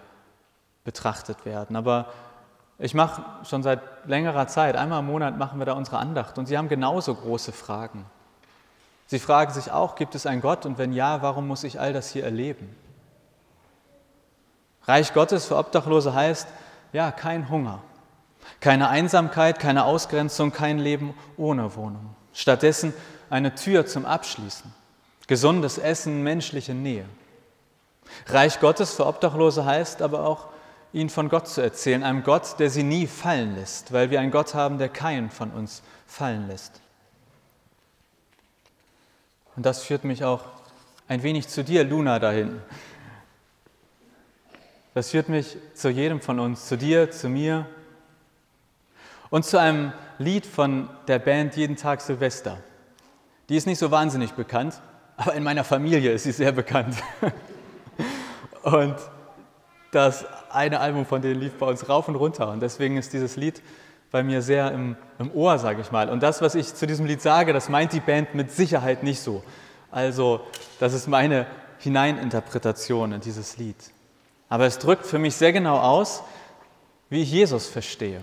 betrachtet 0.85 1.45
werden. 1.45 1.77
Aber 1.77 2.13
ich 2.79 2.95
mache 2.95 3.23
schon 3.45 3.63
seit 3.63 3.81
längerer 4.07 4.47
Zeit, 4.47 4.77
einmal 4.77 5.01
im 5.01 5.07
Monat 5.07 5.39
machen 5.39 5.59
wir 5.59 5.67
da 5.67 5.73
unsere 5.73 5.99
Andacht 5.99 6.39
und 6.39 6.47
sie 6.47 6.57
haben 6.57 6.69
genauso 6.69 7.15
große 7.15 7.53
Fragen. 7.53 8.07
Sie 9.13 9.19
fragen 9.19 9.53
sich 9.53 9.71
auch, 9.71 9.95
gibt 9.95 10.15
es 10.15 10.25
einen 10.25 10.41
Gott 10.41 10.65
und 10.65 10.79
wenn 10.79 10.95
ja, 10.95 11.21
warum 11.21 11.47
muss 11.47 11.65
ich 11.65 11.79
all 11.79 11.93
das 11.93 12.09
hier 12.09 12.25
erleben? 12.25 12.75
Reich 14.85 15.13
Gottes 15.13 15.45
für 15.45 15.59
Obdachlose 15.59 16.15
heißt, 16.15 16.49
ja, 16.95 17.13
kein 17.13 17.51
Hunger, 17.51 17.83
keine 18.61 18.89
Einsamkeit, 18.89 19.59
keine 19.59 19.85
Ausgrenzung, 19.85 20.51
kein 20.51 20.79
Leben 20.79 21.13
ohne 21.37 21.77
Wohnung. 21.77 22.17
Stattdessen 22.33 22.95
eine 23.29 23.55
Tür 23.55 23.85
zum 23.85 24.07
Abschließen, 24.07 24.73
gesundes 25.27 25.77
Essen, 25.77 26.23
menschliche 26.23 26.73
Nähe. 26.73 27.05
Reich 28.29 28.61
Gottes 28.61 28.95
für 28.95 29.05
Obdachlose 29.05 29.67
heißt 29.67 30.01
aber 30.01 30.27
auch 30.27 30.47
ihnen 30.95 31.11
von 31.11 31.29
Gott 31.29 31.49
zu 31.49 31.61
erzählen, 31.61 32.03
einem 32.03 32.23
Gott, 32.23 32.59
der 32.59 32.71
sie 32.71 32.83
nie 32.83 33.07
fallen 33.07 33.57
lässt, 33.57 33.93
weil 33.93 34.11
wir 34.11 34.21
einen 34.21 34.31
Gott 34.31 34.55
haben, 34.55 34.79
der 34.79 34.89
keinen 34.89 35.29
von 35.29 35.51
uns 35.51 35.83
fallen 36.07 36.49
lässt. 36.49 36.82
Und 39.57 39.67
das 39.67 39.83
führt 39.83 40.05
mich 40.05 40.25
auch 40.25 40.45
ein 41.09 41.23
wenig 41.23 41.49
zu 41.49 41.63
dir, 41.63 41.85
Luna, 41.85 42.19
dahin. 42.19 42.61
Das 44.95 45.11
führt 45.11 45.29
mich 45.29 45.57
zu 45.75 45.91
jedem 45.91 46.21
von 46.21 46.41
uns, 46.41 46.67
zu 46.67 46.77
dir, 46.77 47.11
zu 47.11 47.29
mir 47.29 47.67
und 49.31 49.45
zu 49.45 49.59
einem 49.59 49.93
Lied 50.19 50.47
von 50.47 50.89
der 51.09 51.19
Band 51.19 51.57
Jeden 51.57 51.77
Tag 51.77 52.01
Silvester. 52.01 52.59
Die 53.49 53.57
ist 53.57 53.67
nicht 53.67 53.79
so 53.79 53.91
wahnsinnig 53.91 54.33
bekannt, 54.33 54.81
aber 55.17 55.35
in 55.35 55.43
meiner 55.43 55.65
Familie 55.65 56.13
ist 56.13 56.25
sie 56.25 56.33
sehr 56.33 56.53
bekannt. 56.53 56.97
Und 58.63 58.97
das 59.91 60.25
eine 60.51 60.81
Album 60.81 61.05
von 61.05 61.21
denen 61.21 61.41
lief 61.41 61.55
bei 61.59 61.67
uns 61.67 61.89
rauf 61.89 62.09
und 62.09 62.15
runter. 62.15 62.49
Und 62.51 62.61
deswegen 62.61 62.97
ist 62.97 63.13
dieses 63.13 63.37
Lied 63.37 63.61
bei 64.13 64.23
mir 64.23 64.43
sehr 64.43 64.71
im, 64.71 64.97
im 65.19 65.33
Ohr, 65.33 65.59
sage 65.59 65.81
ich 65.81 65.91
mal. 65.91 66.09
Und 66.11 66.23
das, 66.23 66.43
was 66.43 66.55
ich 66.55 66.73
zu 66.75 66.87
diesem 66.87 67.07
Lied 67.07 67.23
sage, 67.23 67.53
das 67.53 67.69
meint 67.69 67.93
die 67.93 68.01
Band 68.01 68.35
mit 68.35 68.53
Sicherheit 68.53 69.03
nicht 69.03 69.21
so. 69.21 69.43
Also, 69.91 70.41
das 70.79 70.93
ist 70.93 71.09
meine 71.09 71.47
Hineininterpretation 71.79 73.13
in 73.13 73.21
dieses 73.21 73.57
Lied. 73.57 73.77
Aber 74.49 74.67
es 74.67 74.79
drückt 74.79 75.07
für 75.07 75.19
mich 75.19 75.35
sehr 75.35 75.53
genau 75.53 75.79
aus, 75.79 76.23
wie 77.09 77.23
ich 77.23 77.33
Jesus 77.33 77.67
verstehe. 77.69 78.21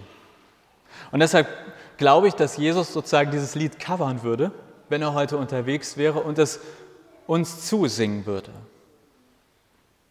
Und 1.12 1.22
deshalb 1.22 1.48
glaube 1.98 2.28
ich, 2.28 2.36
dass 2.36 2.58
Jesus 2.58 2.94
sozusagen 2.94 3.32
dieses 3.32 3.56
Lied 3.56 3.80
covern 3.80 4.22
würde, 4.24 4.52
wenn 4.90 5.02
er 5.02 5.14
heute 5.14 5.38
unterwegs 5.38 5.98
wäre 5.98 6.20
und 6.20 6.38
es 6.38 6.60
uns 7.26 7.68
zusingen 7.68 8.26
würde. 8.26 8.52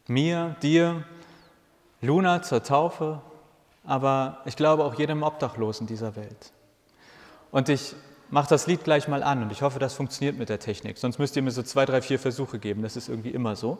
Mir, 0.07 0.57
dir, 0.63 1.05
Luna 2.01 2.43
zur 2.43 2.63
Taufe, 2.63 3.21
aber 3.89 4.43
ich 4.45 4.55
glaube 4.55 4.85
auch 4.85 4.95
jedem 4.95 5.23
Obdachlosen 5.23 5.87
dieser 5.87 6.15
Welt. 6.15 6.53
Und 7.51 7.71
ich 7.71 7.95
mache 8.29 8.51
das 8.51 8.67
Lied 8.67 8.85
gleich 8.85 9.09
mal 9.09 9.23
an 9.23 9.43
und 9.43 9.51
ich 9.51 9.63
hoffe, 9.63 9.79
das 9.79 9.95
funktioniert 9.95 10.37
mit 10.37 10.51
der 10.51 10.61
Technik. 10.61 10.99
Sonst 10.99 11.19
müsst 11.19 11.35
ihr 11.37 11.43
mir 11.43 11.53
so 11.53 11.63
zwei, 11.63 11.87
drei, 11.87 12.03
vier 12.03 12.19
Versuche 12.19 12.59
geben. 12.59 12.83
Das 12.83 12.97
ist 12.97 13.09
irgendwie 13.09 13.31
immer 13.31 13.57
so. 13.57 13.79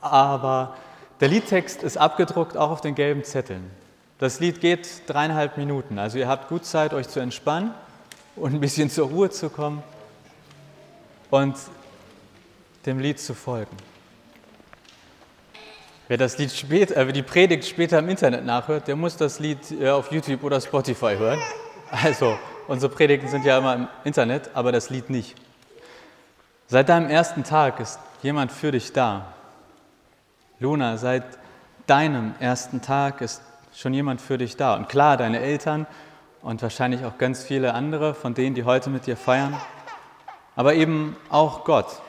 Aber 0.00 0.76
der 1.18 1.26
Liedtext 1.26 1.82
ist 1.82 1.96
abgedruckt, 1.96 2.56
auch 2.56 2.70
auf 2.70 2.80
den 2.80 2.94
gelben 2.94 3.24
Zetteln. 3.24 3.68
Das 4.18 4.38
Lied 4.38 4.60
geht 4.60 5.02
dreieinhalb 5.08 5.56
Minuten. 5.56 5.98
Also 5.98 6.16
ihr 6.18 6.28
habt 6.28 6.48
gut 6.48 6.64
Zeit, 6.64 6.94
euch 6.94 7.08
zu 7.08 7.18
entspannen 7.18 7.74
und 8.36 8.54
ein 8.54 8.60
bisschen 8.60 8.88
zur 8.88 9.08
Ruhe 9.08 9.30
zu 9.30 9.50
kommen 9.50 9.82
und 11.30 11.56
dem 12.86 13.00
Lied 13.00 13.18
zu 13.18 13.34
folgen. 13.34 13.76
Wer 16.06 16.18
das 16.18 16.36
Lied 16.36 16.52
später, 16.52 16.96
äh, 16.98 17.12
die 17.14 17.22
Predigt 17.22 17.64
später 17.64 17.98
im 17.98 18.10
Internet 18.10 18.44
nachhört, 18.44 18.88
der 18.88 18.96
muss 18.96 19.16
das 19.16 19.40
Lied 19.40 19.58
äh, 19.70 19.88
auf 19.88 20.12
YouTube 20.12 20.44
oder 20.44 20.60
Spotify 20.60 21.16
hören. 21.16 21.40
Also, 21.90 22.36
unsere 22.68 22.92
Predigten 22.92 23.28
sind 23.28 23.44
ja 23.46 23.56
immer 23.56 23.74
im 23.74 23.88
Internet, 24.04 24.50
aber 24.52 24.70
das 24.70 24.90
Lied 24.90 25.08
nicht. 25.08 25.34
Seit 26.66 26.90
deinem 26.90 27.08
ersten 27.08 27.42
Tag 27.42 27.80
ist 27.80 27.98
jemand 28.22 28.52
für 28.52 28.70
dich 28.70 28.92
da. 28.92 29.32
Luna, 30.60 30.98
seit 30.98 31.24
deinem 31.86 32.34
ersten 32.38 32.82
Tag 32.82 33.22
ist 33.22 33.40
schon 33.74 33.94
jemand 33.94 34.20
für 34.20 34.36
dich 34.36 34.58
da. 34.58 34.74
Und 34.74 34.90
klar, 34.90 35.16
deine 35.16 35.40
Eltern 35.40 35.86
und 36.42 36.60
wahrscheinlich 36.60 37.04
auch 37.06 37.16
ganz 37.16 37.44
viele 37.44 37.72
andere 37.72 38.12
von 38.14 38.34
denen, 38.34 38.54
die 38.54 38.64
heute 38.64 38.90
mit 38.90 39.06
dir 39.06 39.16
feiern, 39.16 39.58
aber 40.54 40.74
eben 40.74 41.16
auch 41.30 41.64
Gott. 41.64 42.02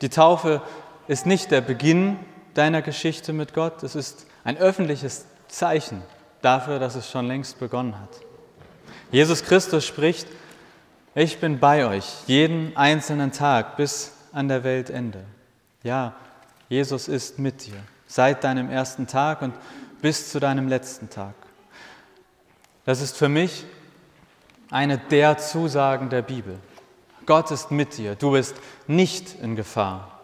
Die 0.00 0.08
Taufe 0.08 0.62
ist 1.06 1.26
nicht 1.26 1.52
der 1.52 1.60
Beginn 1.60 2.16
deiner 2.54 2.82
Geschichte 2.82 3.32
mit 3.32 3.54
Gott. 3.54 3.82
Es 3.82 3.94
ist 3.94 4.26
ein 4.44 4.56
öffentliches 4.56 5.26
Zeichen 5.48 6.02
dafür, 6.42 6.78
dass 6.78 6.94
es 6.94 7.10
schon 7.10 7.26
längst 7.26 7.58
begonnen 7.58 7.98
hat. 7.98 8.10
Jesus 9.10 9.44
Christus 9.44 9.86
spricht, 9.86 10.26
ich 11.14 11.38
bin 11.38 11.60
bei 11.60 11.86
euch 11.86 12.04
jeden 12.26 12.76
einzelnen 12.76 13.32
Tag 13.32 13.76
bis 13.76 14.12
an 14.32 14.48
der 14.48 14.64
Weltende. 14.64 15.24
Ja, 15.82 16.14
Jesus 16.68 17.08
ist 17.08 17.38
mit 17.38 17.66
dir 17.66 17.76
seit 18.06 18.44
deinem 18.44 18.70
ersten 18.70 19.06
Tag 19.06 19.42
und 19.42 19.54
bis 20.02 20.30
zu 20.30 20.40
deinem 20.40 20.68
letzten 20.68 21.08
Tag. 21.08 21.34
Das 22.84 23.00
ist 23.00 23.16
für 23.16 23.28
mich 23.28 23.64
eine 24.70 24.98
der 24.98 25.38
Zusagen 25.38 26.10
der 26.10 26.22
Bibel. 26.22 26.58
Gott 27.26 27.50
ist 27.50 27.70
mit 27.70 27.96
dir, 27.96 28.14
du 28.16 28.32
bist 28.32 28.56
nicht 28.86 29.40
in 29.40 29.56
Gefahr. 29.56 30.20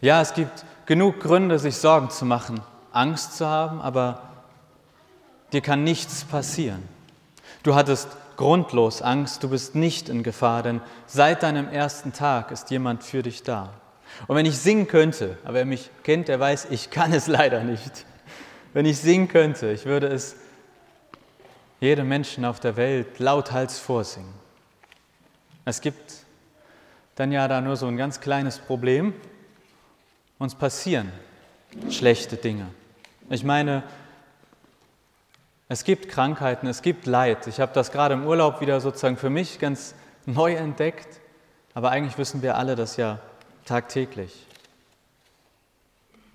Ja, 0.00 0.20
es 0.20 0.34
gibt 0.34 0.64
genug 0.86 1.20
Gründe, 1.20 1.58
sich 1.58 1.76
Sorgen 1.76 2.10
zu 2.10 2.24
machen, 2.24 2.60
Angst 2.92 3.36
zu 3.36 3.46
haben, 3.46 3.80
aber 3.80 4.22
dir 5.52 5.60
kann 5.60 5.84
nichts 5.84 6.24
passieren. 6.24 6.82
Du 7.62 7.74
hattest 7.74 8.08
grundlos 8.36 9.02
Angst, 9.02 9.42
du 9.42 9.50
bist 9.50 9.74
nicht 9.74 10.08
in 10.08 10.22
Gefahr, 10.22 10.62
denn 10.62 10.80
seit 11.06 11.42
deinem 11.42 11.68
ersten 11.68 12.12
Tag 12.12 12.50
ist 12.50 12.70
jemand 12.70 13.04
für 13.04 13.22
dich 13.22 13.42
da. 13.42 13.70
Und 14.26 14.36
wenn 14.36 14.46
ich 14.46 14.58
singen 14.58 14.88
könnte, 14.88 15.38
aber 15.44 15.54
wer 15.54 15.64
mich 15.64 15.90
kennt, 16.02 16.28
der 16.28 16.40
weiß, 16.40 16.66
ich 16.70 16.90
kann 16.90 17.12
es 17.12 17.26
leider 17.26 17.62
nicht. 17.62 18.04
Wenn 18.72 18.86
ich 18.86 18.98
singen 18.98 19.28
könnte, 19.28 19.70
ich 19.70 19.84
würde 19.84 20.08
es 20.08 20.36
jedem 21.80 22.08
Menschen 22.08 22.44
auf 22.44 22.60
der 22.60 22.76
Welt 22.76 23.18
lauthals 23.18 23.78
vorsingen. 23.78 24.32
Es 25.64 25.80
gibt 25.80 26.12
dann 27.16 27.32
ja 27.32 27.46
da 27.48 27.60
nur 27.60 27.76
so 27.76 27.86
ein 27.86 27.96
ganz 27.96 28.20
kleines 28.20 28.58
Problem, 28.58 29.14
uns 30.42 30.56
passieren 30.56 31.12
schlechte 31.88 32.36
Dinge. 32.36 32.66
Ich 33.30 33.44
meine, 33.44 33.84
es 35.68 35.84
gibt 35.84 36.08
Krankheiten, 36.08 36.66
es 36.66 36.82
gibt 36.82 37.06
Leid. 37.06 37.46
Ich 37.46 37.60
habe 37.60 37.72
das 37.72 37.92
gerade 37.92 38.14
im 38.14 38.26
Urlaub 38.26 38.60
wieder 38.60 38.80
sozusagen 38.80 39.16
für 39.16 39.30
mich 39.30 39.58
ganz 39.60 39.94
neu 40.26 40.54
entdeckt, 40.54 41.20
aber 41.74 41.90
eigentlich 41.90 42.18
wissen 42.18 42.42
wir 42.42 42.56
alle 42.56 42.74
das 42.74 42.96
ja 42.96 43.20
tagtäglich. 43.64 44.46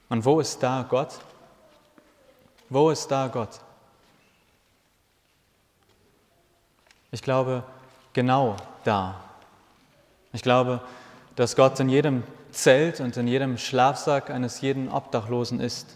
Und 0.10 0.24
wo 0.24 0.40
ist 0.40 0.64
da 0.64 0.86
Gott? 0.90 1.20
Wo 2.70 2.90
ist 2.90 3.10
da 3.10 3.28
Gott? 3.28 3.60
Ich 7.12 7.22
glaube, 7.22 7.64
genau 8.14 8.56
da. 8.86 9.20
Ich 10.32 10.42
glaube, 10.42 10.82
dass 11.36 11.56
Gott 11.56 11.80
in 11.82 11.90
jedem 11.90 12.24
Zelt 12.51 13.00
und 13.00 13.16
in 13.18 13.27
jedem 13.27 13.58
Schlafsack 13.58 14.30
eines 14.30 14.62
jeden 14.62 14.89
Obdachlosen 14.89 15.60
ist. 15.60 15.96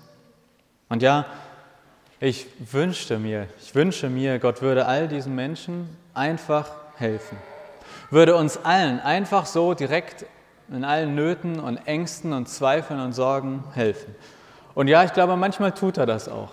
Und 0.90 1.02
ja, 1.02 1.26
ich 2.20 2.48
wünschte 2.72 3.18
mir, 3.18 3.48
ich 3.62 3.74
wünsche 3.74 4.10
mir, 4.10 4.38
Gott 4.40 4.62
würde 4.62 4.86
all 4.86 5.08
diesen 5.08 5.34
Menschen 5.34 5.90
einfach 6.14 6.70
helfen. 6.96 7.38
Würde 8.10 8.36
uns 8.36 8.58
allen 8.64 9.00
einfach 9.00 9.46
so 9.46 9.74
direkt 9.74 10.26
in 10.70 10.84
allen 10.84 11.16
Nöten 11.16 11.60
und 11.60 11.78
Ängsten 11.88 12.34
und 12.34 12.48
Zweifeln 12.48 13.00
und 13.00 13.14
Sorgen 13.14 13.64
helfen. 13.74 14.16
Und 14.74 14.88
ja, 14.88 15.04
ich 15.04 15.14
glaube, 15.14 15.36
manchmal 15.36 15.74
tut 15.74 15.98
er 15.98 16.06
das 16.06 16.30
auch. 16.30 16.52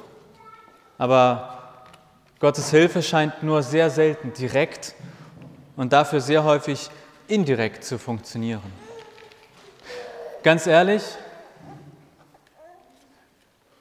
Aber 0.98 1.58
Gottes 2.40 2.70
Hilfe 2.70 3.02
scheint 3.02 3.42
nur 3.42 3.62
sehr 3.62 3.90
selten 3.90 4.32
direkt 4.32 4.94
und 5.76 5.92
dafür 5.92 6.20
sehr 6.20 6.44
häufig 6.44 6.90
indirekt 7.28 7.84
zu 7.84 7.98
funktionieren. 7.98 8.87
Ganz 10.44 10.68
ehrlich, 10.68 11.02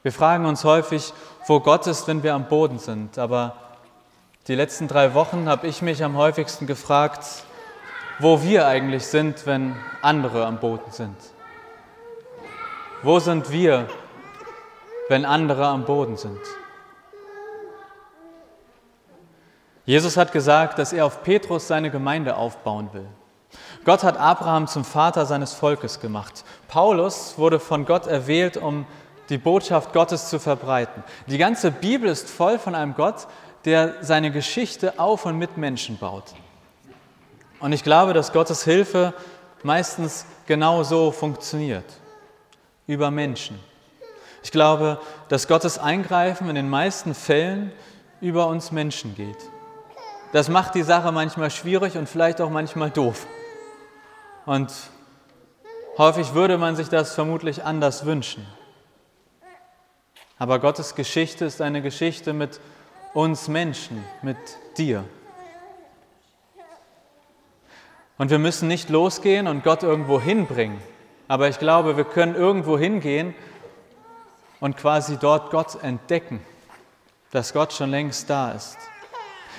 wir 0.02 0.12
fragen 0.12 0.46
uns 0.46 0.64
häufig, 0.64 1.14
wo 1.46 1.60
Gott 1.60 1.86
ist, 1.86 2.08
wenn 2.08 2.24
wir 2.24 2.34
am 2.34 2.48
Boden 2.48 2.80
sind. 2.80 3.20
Aber 3.20 3.56
die 4.48 4.56
letzten 4.56 4.88
drei 4.88 5.14
Wochen 5.14 5.48
habe 5.48 5.68
ich 5.68 5.84
mich 5.84 6.04
am 6.04 6.18
häufigsten 6.18 6.66
gefragt, 6.66 7.44
wo 8.18 8.42
wir 8.42 8.66
eigentlich 8.66 9.06
sind, 9.06 9.46
wenn 9.46 9.76
andere 10.02 10.48
am 10.48 10.60
Boden 10.60 10.92
sind. 10.92 11.16
Wo 13.04 13.20
sind 13.20 13.52
wir, 13.52 13.88
wenn 15.10 15.26
andere 15.26 15.68
am 15.68 15.86
Boden 15.86 16.18
sind? 16.18 16.40
Jesus 19.86 20.18
hat 20.18 20.32
gesagt, 20.32 20.80
dass 20.80 20.92
er 20.92 21.06
auf 21.06 21.22
Petrus 21.22 21.68
seine 21.68 21.92
Gemeinde 21.92 22.36
aufbauen 22.36 22.90
will. 22.94 23.08
Gott 23.88 24.04
hat 24.04 24.18
Abraham 24.18 24.68
zum 24.68 24.84
Vater 24.84 25.26
seines 25.26 25.54
Volkes 25.54 26.02
gemacht. 26.02 26.44
Paulus 26.68 27.38
wurde 27.38 27.58
von 27.58 27.86
Gott 27.86 28.06
erwählt, 28.06 28.58
um 28.58 28.86
die 29.30 29.38
Botschaft 29.38 29.94
Gottes 29.94 30.28
zu 30.28 30.40
verbreiten. 30.40 31.06
Die 31.28 31.38
ganze 31.38 31.72
Bibel 31.72 32.10
ist 32.10 32.30
voll 32.30 32.60
von 32.60 32.76
einem 32.76 32.96
Gott, 32.96 33.28
der 33.64 34.04
seine 34.04 34.30
Geschichte 34.32 35.00
auf 35.00 35.26
und 35.26 35.38
mit 35.38 35.56
Menschen 35.56 35.98
baut. 35.98 36.34
Und 37.62 37.72
ich 37.72 37.82
glaube, 37.82 38.12
dass 38.12 38.34
Gottes 38.34 38.66
Hilfe 38.66 39.14
meistens 39.64 40.26
genau 40.48 40.84
so 40.84 41.14
funktioniert, 41.14 41.86
über 42.88 43.10
Menschen. 43.10 43.58
Ich 44.44 44.52
glaube, 44.52 45.00
dass 45.30 45.48
Gottes 45.48 45.80
Eingreifen 45.80 46.50
in 46.50 46.56
den 46.56 46.70
meisten 46.70 47.14
Fällen 47.14 47.72
über 48.20 48.48
uns 48.48 48.74
Menschen 48.74 49.16
geht. 49.16 49.50
Das 50.34 50.50
macht 50.50 50.76
die 50.76 50.84
Sache 50.84 51.14
manchmal 51.14 51.52
schwierig 51.52 51.98
und 51.98 52.10
vielleicht 52.10 52.42
auch 52.42 52.50
manchmal 52.50 52.90
doof. 52.90 53.26
Und 54.48 54.72
häufig 55.98 56.34
würde 56.34 56.58
man 56.58 56.78
sich 56.78 56.88
das 56.88 57.14
vermutlich 57.14 57.66
anders 57.66 58.06
wünschen. 58.06 58.48
Aber 60.40 60.60
Gottes 60.60 60.96
Geschichte 60.96 61.44
ist 61.44 61.62
eine 61.62 61.82
Geschichte 61.82 62.32
mit 62.32 62.62
uns 63.14 63.50
Menschen, 63.50 64.06
mit 64.22 64.38
dir. 64.78 65.04
Und 68.18 68.32
wir 68.32 68.40
müssen 68.40 68.70
nicht 68.70 68.90
losgehen 68.90 69.48
und 69.48 69.66
Gott 69.66 69.84
irgendwo 69.84 70.22
hinbringen. 70.22 70.80
Aber 71.28 71.50
ich 71.50 71.60
glaube, 71.60 71.98
wir 71.98 72.06
können 72.06 72.34
irgendwo 72.34 72.80
hingehen 72.80 73.36
und 74.62 74.78
quasi 74.78 75.18
dort 75.18 75.52
Gott 75.52 75.84
entdecken, 75.84 76.40
dass 77.32 77.52
Gott 77.52 77.74
schon 77.74 77.92
längst 77.92 78.30
da 78.30 78.54
ist. 78.54 78.78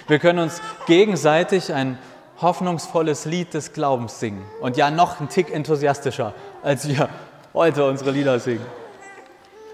Wir 0.06 0.18
können 0.18 0.38
uns 0.38 0.62
gegenseitig 0.86 1.74
ein 1.74 1.98
hoffnungsvolles 2.40 3.24
Lied 3.24 3.54
des 3.54 3.72
Glaubens 3.72 4.20
singen. 4.20 4.44
Und 4.60 4.76
ja, 4.76 4.90
noch 4.90 5.20
ein 5.20 5.28
Tick 5.28 5.52
enthusiastischer, 5.52 6.34
als 6.62 6.88
wir 6.88 7.08
heute 7.54 7.84
unsere 7.84 8.10
Lieder 8.10 8.38
singen. 8.38 8.64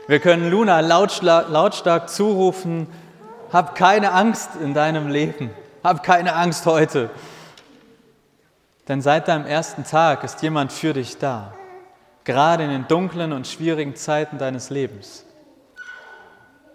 Wir 0.06 0.20
können 0.20 0.50
Luna 0.50 0.80
lautstark, 0.80 1.48
lautstark 1.48 2.08
zurufen, 2.08 2.86
hab 3.52 3.74
keine 3.74 4.12
Angst 4.12 4.50
in 4.60 4.74
deinem 4.74 5.08
Leben, 5.08 5.50
hab 5.82 6.02
keine 6.02 6.34
Angst 6.34 6.66
heute. 6.66 7.10
Denn 8.88 9.00
seit 9.00 9.28
deinem 9.28 9.46
ersten 9.46 9.84
Tag 9.84 10.24
ist 10.24 10.42
jemand 10.42 10.72
für 10.72 10.92
dich 10.92 11.16
da, 11.18 11.54
gerade 12.24 12.64
in 12.64 12.70
den 12.70 12.88
dunklen 12.88 13.32
und 13.32 13.46
schwierigen 13.46 13.96
Zeiten 13.96 14.36
deines 14.36 14.70
Lebens. 14.70 15.24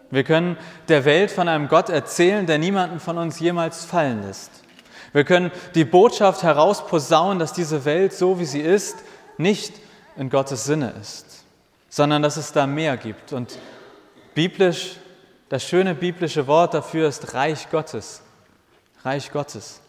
Wir 0.10 0.24
können 0.24 0.58
der 0.88 1.06
Welt 1.06 1.30
von 1.30 1.48
einem 1.48 1.68
Gott 1.68 1.90
erzählen, 1.90 2.48
der 2.48 2.58
niemanden 2.58 3.00
von 3.00 3.18
uns 3.20 3.40
jemals 3.40 3.86
fallen 3.86 4.24
lässt. 4.24 4.52
Wir 5.14 5.24
können 5.24 5.52
die 5.76 5.86
Botschaft 5.86 6.44
herausposaunen, 6.44 7.40
dass 7.40 7.54
diese 7.54 7.86
Welt, 7.86 8.14
so 8.14 8.40
wie 8.40 8.46
sie 8.46 8.62
ist, 8.62 8.98
nicht 9.38 9.74
in 10.16 10.30
Gottes 10.30 10.66
Sinne 10.66 10.94
ist, 11.02 11.44
sondern 11.90 12.22
dass 12.22 12.38
es 12.38 12.52
da 12.52 12.68
mehr 12.68 12.98
gibt. 12.98 13.34
Und 13.34 13.58
biblisch, 14.36 14.98
das 15.50 15.64
schöne 15.64 15.96
biblische 15.96 16.46
Wort 16.48 16.74
dafür 16.74 17.08
ist 17.08 17.34
Reich 17.34 17.70
Gottes. 17.72 18.22
Reich 19.04 19.32
Gottes. 19.32 19.82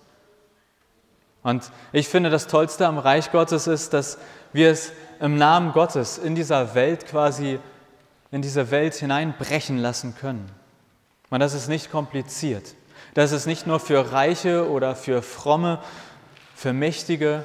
Und 1.42 1.70
ich 1.92 2.08
finde, 2.08 2.30
das 2.30 2.46
Tollste 2.46 2.86
am 2.86 2.98
Reich 2.98 3.32
Gottes 3.32 3.66
ist, 3.66 3.92
dass 3.92 4.18
wir 4.52 4.70
es 4.70 4.92
im 5.20 5.36
Namen 5.36 5.72
Gottes 5.72 6.18
in 6.18 6.34
dieser 6.34 6.74
Welt 6.74 7.06
quasi, 7.06 7.58
in 8.30 8.42
diese 8.42 8.70
Welt 8.70 8.94
hineinbrechen 8.94 9.78
lassen 9.78 10.14
können. 10.14 10.50
Und 11.30 11.40
das 11.40 11.54
ist 11.54 11.68
nicht 11.68 11.90
kompliziert. 11.90 12.74
Das 13.14 13.32
ist 13.32 13.46
nicht 13.46 13.66
nur 13.66 13.80
für 13.80 14.12
Reiche 14.12 14.70
oder 14.70 14.94
für 14.94 15.22
Fromme, 15.22 15.80
für 16.54 16.72
Mächtige. 16.72 17.44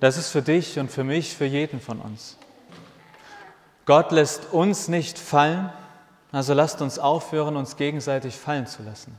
Das 0.00 0.16
ist 0.16 0.30
für 0.30 0.42
dich 0.42 0.78
und 0.78 0.90
für 0.90 1.04
mich, 1.04 1.36
für 1.36 1.44
jeden 1.44 1.80
von 1.80 2.00
uns. 2.00 2.38
Gott 3.86 4.12
lässt 4.12 4.52
uns 4.52 4.88
nicht 4.88 5.18
fallen, 5.18 5.70
also 6.32 6.54
lasst 6.54 6.80
uns 6.80 6.98
aufhören, 6.98 7.56
uns 7.56 7.76
gegenseitig 7.76 8.34
fallen 8.34 8.66
zu 8.66 8.82
lassen. 8.82 9.18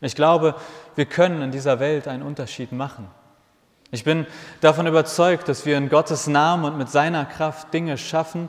Ich 0.00 0.14
glaube, 0.14 0.54
wir 0.96 1.04
können 1.04 1.42
in 1.42 1.50
dieser 1.50 1.78
Welt 1.78 2.08
einen 2.08 2.22
Unterschied 2.22 2.72
machen. 2.72 3.08
Ich 3.90 4.04
bin 4.04 4.26
davon 4.60 4.86
überzeugt, 4.86 5.48
dass 5.48 5.66
wir 5.66 5.76
in 5.76 5.88
Gottes 5.88 6.26
Namen 6.26 6.64
und 6.64 6.78
mit 6.78 6.90
seiner 6.90 7.24
Kraft 7.24 7.74
Dinge 7.74 7.98
schaffen, 7.98 8.48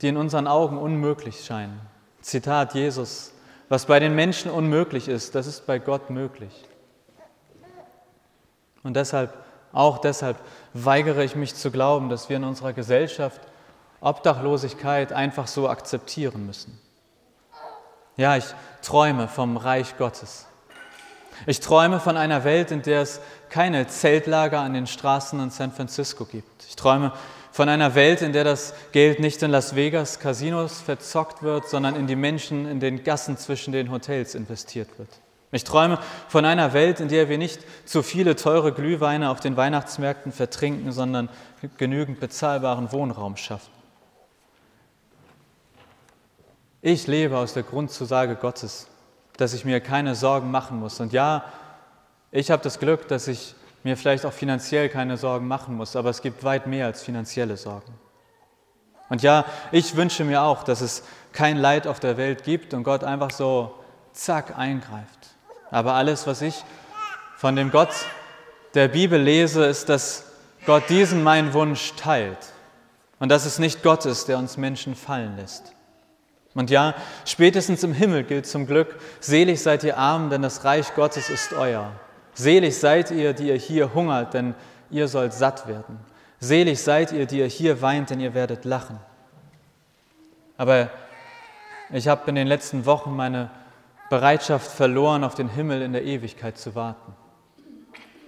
die 0.00 0.08
in 0.08 0.16
unseren 0.16 0.46
Augen 0.46 0.76
unmöglich 0.76 1.44
scheinen. 1.44 1.80
Zitat 2.20 2.74
Jesus, 2.74 3.32
was 3.72 3.86
bei 3.86 3.98
den 4.00 4.14
Menschen 4.14 4.50
unmöglich 4.50 5.08
ist, 5.08 5.34
das 5.34 5.46
ist 5.46 5.66
bei 5.66 5.78
Gott 5.78 6.10
möglich. 6.10 6.52
Und 8.82 8.96
deshalb, 8.96 9.32
auch 9.72 9.96
deshalb 9.96 10.36
weigere 10.74 11.24
ich 11.24 11.36
mich 11.36 11.54
zu 11.54 11.70
glauben, 11.70 12.10
dass 12.10 12.28
wir 12.28 12.36
in 12.36 12.44
unserer 12.44 12.74
Gesellschaft 12.74 13.40
Obdachlosigkeit 14.02 15.14
einfach 15.14 15.46
so 15.46 15.70
akzeptieren 15.70 16.44
müssen. 16.44 16.78
Ja, 18.18 18.36
ich 18.36 18.44
träume 18.82 19.26
vom 19.26 19.56
Reich 19.56 19.96
Gottes. 19.96 20.44
Ich 21.46 21.60
träume 21.60 21.98
von 21.98 22.18
einer 22.18 22.44
Welt, 22.44 22.72
in 22.72 22.82
der 22.82 23.00
es 23.00 23.22
keine 23.48 23.86
Zeltlager 23.86 24.60
an 24.60 24.74
den 24.74 24.86
Straßen 24.86 25.40
in 25.40 25.48
San 25.48 25.72
Francisco 25.72 26.26
gibt. 26.26 26.64
Ich 26.68 26.76
träume 26.76 27.12
von 27.52 27.68
einer 27.68 27.94
Welt, 27.94 28.22
in 28.22 28.32
der 28.32 28.44
das 28.44 28.74
Geld 28.92 29.20
nicht 29.20 29.42
in 29.42 29.50
Las 29.50 29.76
Vegas 29.76 30.18
Casinos 30.18 30.80
verzockt 30.80 31.42
wird, 31.42 31.68
sondern 31.68 31.94
in 31.94 32.06
die 32.06 32.16
Menschen 32.16 32.66
in 32.66 32.80
den 32.80 33.04
Gassen 33.04 33.36
zwischen 33.36 33.72
den 33.72 33.90
Hotels 33.90 34.34
investiert 34.34 34.98
wird. 34.98 35.08
Ich 35.52 35.64
träume 35.64 35.98
von 36.28 36.44
einer 36.44 36.72
Welt, 36.72 36.98
in 36.98 37.08
der 37.08 37.28
wir 37.28 37.36
nicht 37.36 37.60
zu 37.84 38.02
viele 38.02 38.34
teure 38.36 38.72
Glühweine 38.72 39.30
auf 39.30 39.38
den 39.38 39.56
Weihnachtsmärkten 39.56 40.32
vertrinken, 40.32 40.92
sondern 40.92 41.28
genügend 41.76 42.20
bezahlbaren 42.20 42.90
Wohnraum 42.90 43.36
schaffen. 43.36 43.70
Ich 46.80 47.06
lebe 47.06 47.36
aus 47.36 47.52
der 47.52 47.62
Grundzusage 47.62 48.34
Gottes 48.34 48.88
dass 49.36 49.54
ich 49.54 49.64
mir 49.64 49.80
keine 49.80 50.14
Sorgen 50.14 50.50
machen 50.50 50.78
muss. 50.78 51.00
Und 51.00 51.12
ja, 51.12 51.44
ich 52.30 52.50
habe 52.50 52.62
das 52.62 52.78
Glück, 52.78 53.08
dass 53.08 53.28
ich 53.28 53.54
mir 53.84 53.96
vielleicht 53.96 54.24
auch 54.24 54.32
finanziell 54.32 54.88
keine 54.88 55.16
Sorgen 55.16 55.48
machen 55.48 55.76
muss, 55.76 55.96
aber 55.96 56.10
es 56.10 56.22
gibt 56.22 56.44
weit 56.44 56.66
mehr 56.66 56.86
als 56.86 57.02
finanzielle 57.02 57.56
Sorgen. 57.56 57.92
Und 59.08 59.22
ja, 59.22 59.44
ich 59.72 59.96
wünsche 59.96 60.24
mir 60.24 60.42
auch, 60.42 60.62
dass 60.62 60.80
es 60.80 61.02
kein 61.32 61.56
Leid 61.56 61.86
auf 61.86 62.00
der 62.00 62.16
Welt 62.16 62.44
gibt 62.44 62.72
und 62.74 62.82
Gott 62.82 63.04
einfach 63.04 63.30
so 63.30 63.74
zack 64.12 64.56
eingreift. 64.56 65.36
Aber 65.70 65.94
alles, 65.94 66.26
was 66.26 66.42
ich 66.42 66.64
von 67.36 67.56
dem 67.56 67.70
Gott 67.70 67.90
der 68.74 68.88
Bibel 68.88 69.20
lese, 69.20 69.64
ist, 69.64 69.88
dass 69.88 70.24
Gott 70.64 70.88
diesen 70.88 71.22
meinen 71.22 71.52
Wunsch 71.52 71.94
teilt 71.96 72.38
und 73.18 73.28
dass 73.28 73.44
es 73.44 73.58
nicht 73.58 73.82
Gott 73.82 74.06
ist, 74.06 74.28
der 74.28 74.38
uns 74.38 74.56
Menschen 74.56 74.94
fallen 74.94 75.36
lässt. 75.36 75.72
Und 76.54 76.70
ja, 76.70 76.94
spätestens 77.24 77.82
im 77.82 77.92
Himmel 77.92 78.24
gilt 78.24 78.46
zum 78.46 78.66
Glück, 78.66 78.98
selig 79.20 79.62
seid 79.62 79.84
ihr 79.84 79.96
Armen, 79.96 80.30
denn 80.30 80.42
das 80.42 80.64
Reich 80.64 80.94
Gottes 80.94 81.30
ist 81.30 81.52
euer. 81.52 81.92
Selig 82.34 82.78
seid 82.78 83.10
ihr, 83.10 83.32
die 83.32 83.48
ihr 83.48 83.56
hier 83.56 83.94
hungert, 83.94 84.34
denn 84.34 84.54
ihr 84.90 85.08
sollt 85.08 85.32
satt 85.32 85.66
werden. 85.66 85.98
Selig 86.40 86.82
seid 86.82 87.12
ihr, 87.12 87.26
die 87.26 87.38
ihr 87.38 87.46
hier 87.46 87.82
weint, 87.82 88.10
denn 88.10 88.20
ihr 88.20 88.34
werdet 88.34 88.64
lachen. 88.64 88.98
Aber 90.56 90.90
ich 91.90 92.08
habe 92.08 92.22
in 92.26 92.34
den 92.34 92.46
letzten 92.46 92.86
Wochen 92.86 93.14
meine 93.14 93.50
Bereitschaft 94.08 94.70
verloren, 94.70 95.24
auf 95.24 95.34
den 95.34 95.48
Himmel 95.48 95.82
in 95.82 95.92
der 95.92 96.04
Ewigkeit 96.04 96.58
zu 96.58 96.74
warten. 96.74 97.14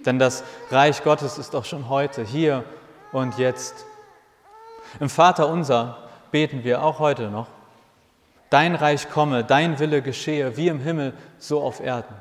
Denn 0.05 0.19
das 0.19 0.43
Reich 0.69 1.03
Gottes 1.03 1.37
ist 1.37 1.55
auch 1.55 1.65
schon 1.65 1.89
heute, 1.89 2.23
hier 2.23 2.63
und 3.11 3.37
jetzt. 3.37 3.85
Im 4.99 5.09
Vater 5.09 5.47
unser 5.49 5.97
beten 6.31 6.63
wir 6.63 6.83
auch 6.83 6.99
heute 6.99 7.29
noch. 7.29 7.47
Dein 8.49 8.75
Reich 8.75 9.09
komme, 9.09 9.43
dein 9.43 9.79
Wille 9.79 10.01
geschehe, 10.01 10.55
wie 10.57 10.67
im 10.67 10.79
Himmel, 10.79 11.13
so 11.39 11.61
auf 11.61 11.79
Erden. 11.79 12.15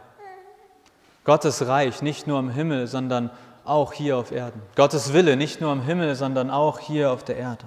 Gottes 1.24 1.66
Reich 1.66 2.02
nicht 2.02 2.26
nur 2.26 2.38
im 2.38 2.50
Himmel, 2.50 2.86
sondern 2.86 3.30
auch 3.64 3.92
hier 3.92 4.18
auf 4.18 4.30
Erden. 4.30 4.60
Gottes 4.76 5.12
Wille 5.12 5.36
nicht 5.36 5.60
nur 5.60 5.72
im 5.72 5.82
Himmel, 5.82 6.14
sondern 6.14 6.50
auch 6.50 6.78
hier 6.78 7.10
auf 7.10 7.24
der 7.24 7.36
Erde. 7.36 7.64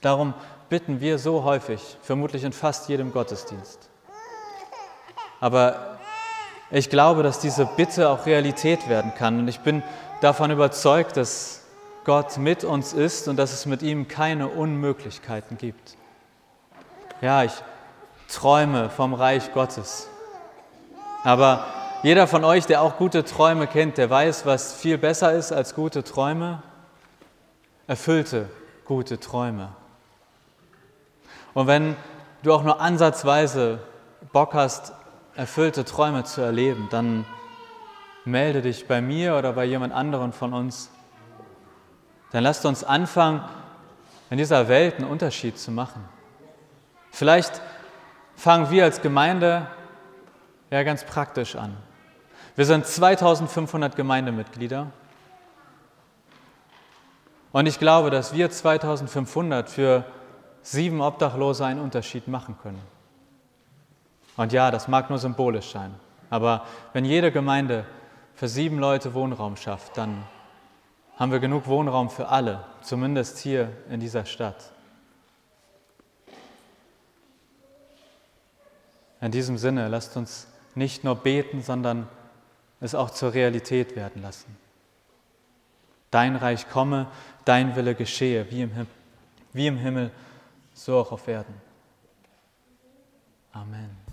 Darum 0.00 0.34
bitten 0.68 1.00
wir 1.00 1.18
so 1.18 1.42
häufig, 1.42 1.96
vermutlich 2.02 2.44
in 2.44 2.52
fast 2.52 2.88
jedem 2.88 3.12
Gottesdienst. 3.12 3.90
Aber 5.40 5.98
ich 6.70 6.90
glaube, 6.90 7.22
dass 7.22 7.40
diese 7.40 7.66
Bitte 7.66 8.08
auch 8.08 8.26
Realität 8.26 8.88
werden 8.88 9.12
kann. 9.16 9.38
Und 9.40 9.48
ich 9.48 9.60
bin 9.60 9.82
davon 10.20 10.50
überzeugt, 10.50 11.16
dass 11.16 11.62
Gott 12.04 12.38
mit 12.38 12.62
uns 12.64 12.92
ist 12.92 13.26
und 13.26 13.36
dass 13.36 13.52
es 13.52 13.66
mit 13.66 13.82
ihm 13.82 14.06
keine 14.08 14.48
Unmöglichkeiten 14.48 15.58
gibt. 15.58 15.96
Ja, 17.20 17.42
ich 17.42 17.52
Träume 18.28 18.90
vom 18.90 19.14
Reich 19.14 19.52
Gottes. 19.52 20.08
Aber 21.24 21.64
jeder 22.02 22.26
von 22.26 22.44
euch, 22.44 22.66
der 22.66 22.82
auch 22.82 22.98
gute 22.98 23.24
Träume 23.24 23.66
kennt, 23.66 23.98
der 23.98 24.10
weiß, 24.10 24.46
was 24.46 24.74
viel 24.74 24.98
besser 24.98 25.32
ist 25.32 25.52
als 25.52 25.74
gute 25.74 26.04
Träume. 26.04 26.62
Erfüllte 27.86 28.48
gute 28.84 29.18
Träume. 29.18 29.70
Und 31.54 31.66
wenn 31.66 31.96
du 32.42 32.52
auch 32.52 32.62
nur 32.62 32.80
ansatzweise 32.80 33.78
Bock 34.32 34.54
hast, 34.54 34.92
erfüllte 35.34 35.84
Träume 35.84 36.24
zu 36.24 36.40
erleben, 36.40 36.88
dann 36.90 37.24
melde 38.24 38.62
dich 38.62 38.86
bei 38.86 39.00
mir 39.00 39.36
oder 39.36 39.52
bei 39.52 39.64
jemand 39.64 39.94
anderen 39.94 40.32
von 40.32 40.52
uns. 40.52 40.90
Dann 42.32 42.42
lasst 42.42 42.66
uns 42.66 42.84
anfangen, 42.84 43.42
in 44.30 44.38
dieser 44.38 44.68
Welt 44.68 44.96
einen 44.96 45.08
Unterschied 45.08 45.58
zu 45.58 45.70
machen. 45.70 46.04
Vielleicht 47.10 47.62
fangen 48.34 48.70
wir 48.70 48.84
als 48.84 49.00
Gemeinde 49.00 49.68
ja 50.70 50.82
ganz 50.82 51.04
praktisch 51.04 51.56
an. 51.56 51.76
Wir 52.56 52.64
sind 52.64 52.86
2500 52.86 53.96
Gemeindemitglieder. 53.96 54.88
Und 57.52 57.66
ich 57.66 57.78
glaube, 57.78 58.10
dass 58.10 58.34
wir 58.34 58.50
2500 58.50 59.68
für 59.68 60.04
sieben 60.62 61.00
Obdachlose 61.00 61.64
einen 61.64 61.80
Unterschied 61.80 62.28
machen 62.28 62.56
können. 62.62 62.80
Und 64.36 64.52
ja, 64.52 64.70
das 64.70 64.88
mag 64.88 65.08
nur 65.08 65.18
symbolisch 65.18 65.70
sein. 65.70 65.94
Aber 66.28 66.66
wenn 66.92 67.04
jede 67.04 67.30
Gemeinde 67.30 67.86
für 68.34 68.48
sieben 68.48 68.78
Leute 68.78 69.14
Wohnraum 69.14 69.56
schafft, 69.56 69.96
dann 69.96 70.24
haben 71.16 71.32
wir 71.32 71.40
genug 71.40 71.66
Wohnraum 71.66 72.10
für 72.10 72.28
alle, 72.28 72.64
zumindest 72.82 73.38
hier 73.38 73.70
in 73.88 74.00
dieser 74.00 74.26
Stadt. 74.26 74.72
In 79.20 79.30
diesem 79.30 79.56
Sinne, 79.56 79.88
lasst 79.88 80.16
uns 80.16 80.46
nicht 80.76 81.02
nur 81.02 81.16
beten, 81.16 81.62
sondern 81.62 82.08
es 82.80 82.94
auch 82.94 83.10
zur 83.10 83.34
Realität 83.34 83.96
werden 83.96 84.22
lassen. 84.22 84.56
Dein 86.10 86.36
Reich 86.36 86.68
komme, 86.68 87.08
dein 87.44 87.74
Wille 87.74 87.94
geschehe, 87.94 88.50
wie 88.50 88.62
im, 88.62 88.72
Him 88.72 88.86
wie 89.52 89.66
im 89.66 89.78
Himmel, 89.78 90.10
so 90.74 90.98
auch 90.98 91.12
auf 91.12 91.26
Erden. 91.26 91.54
Amen. 93.52 94.05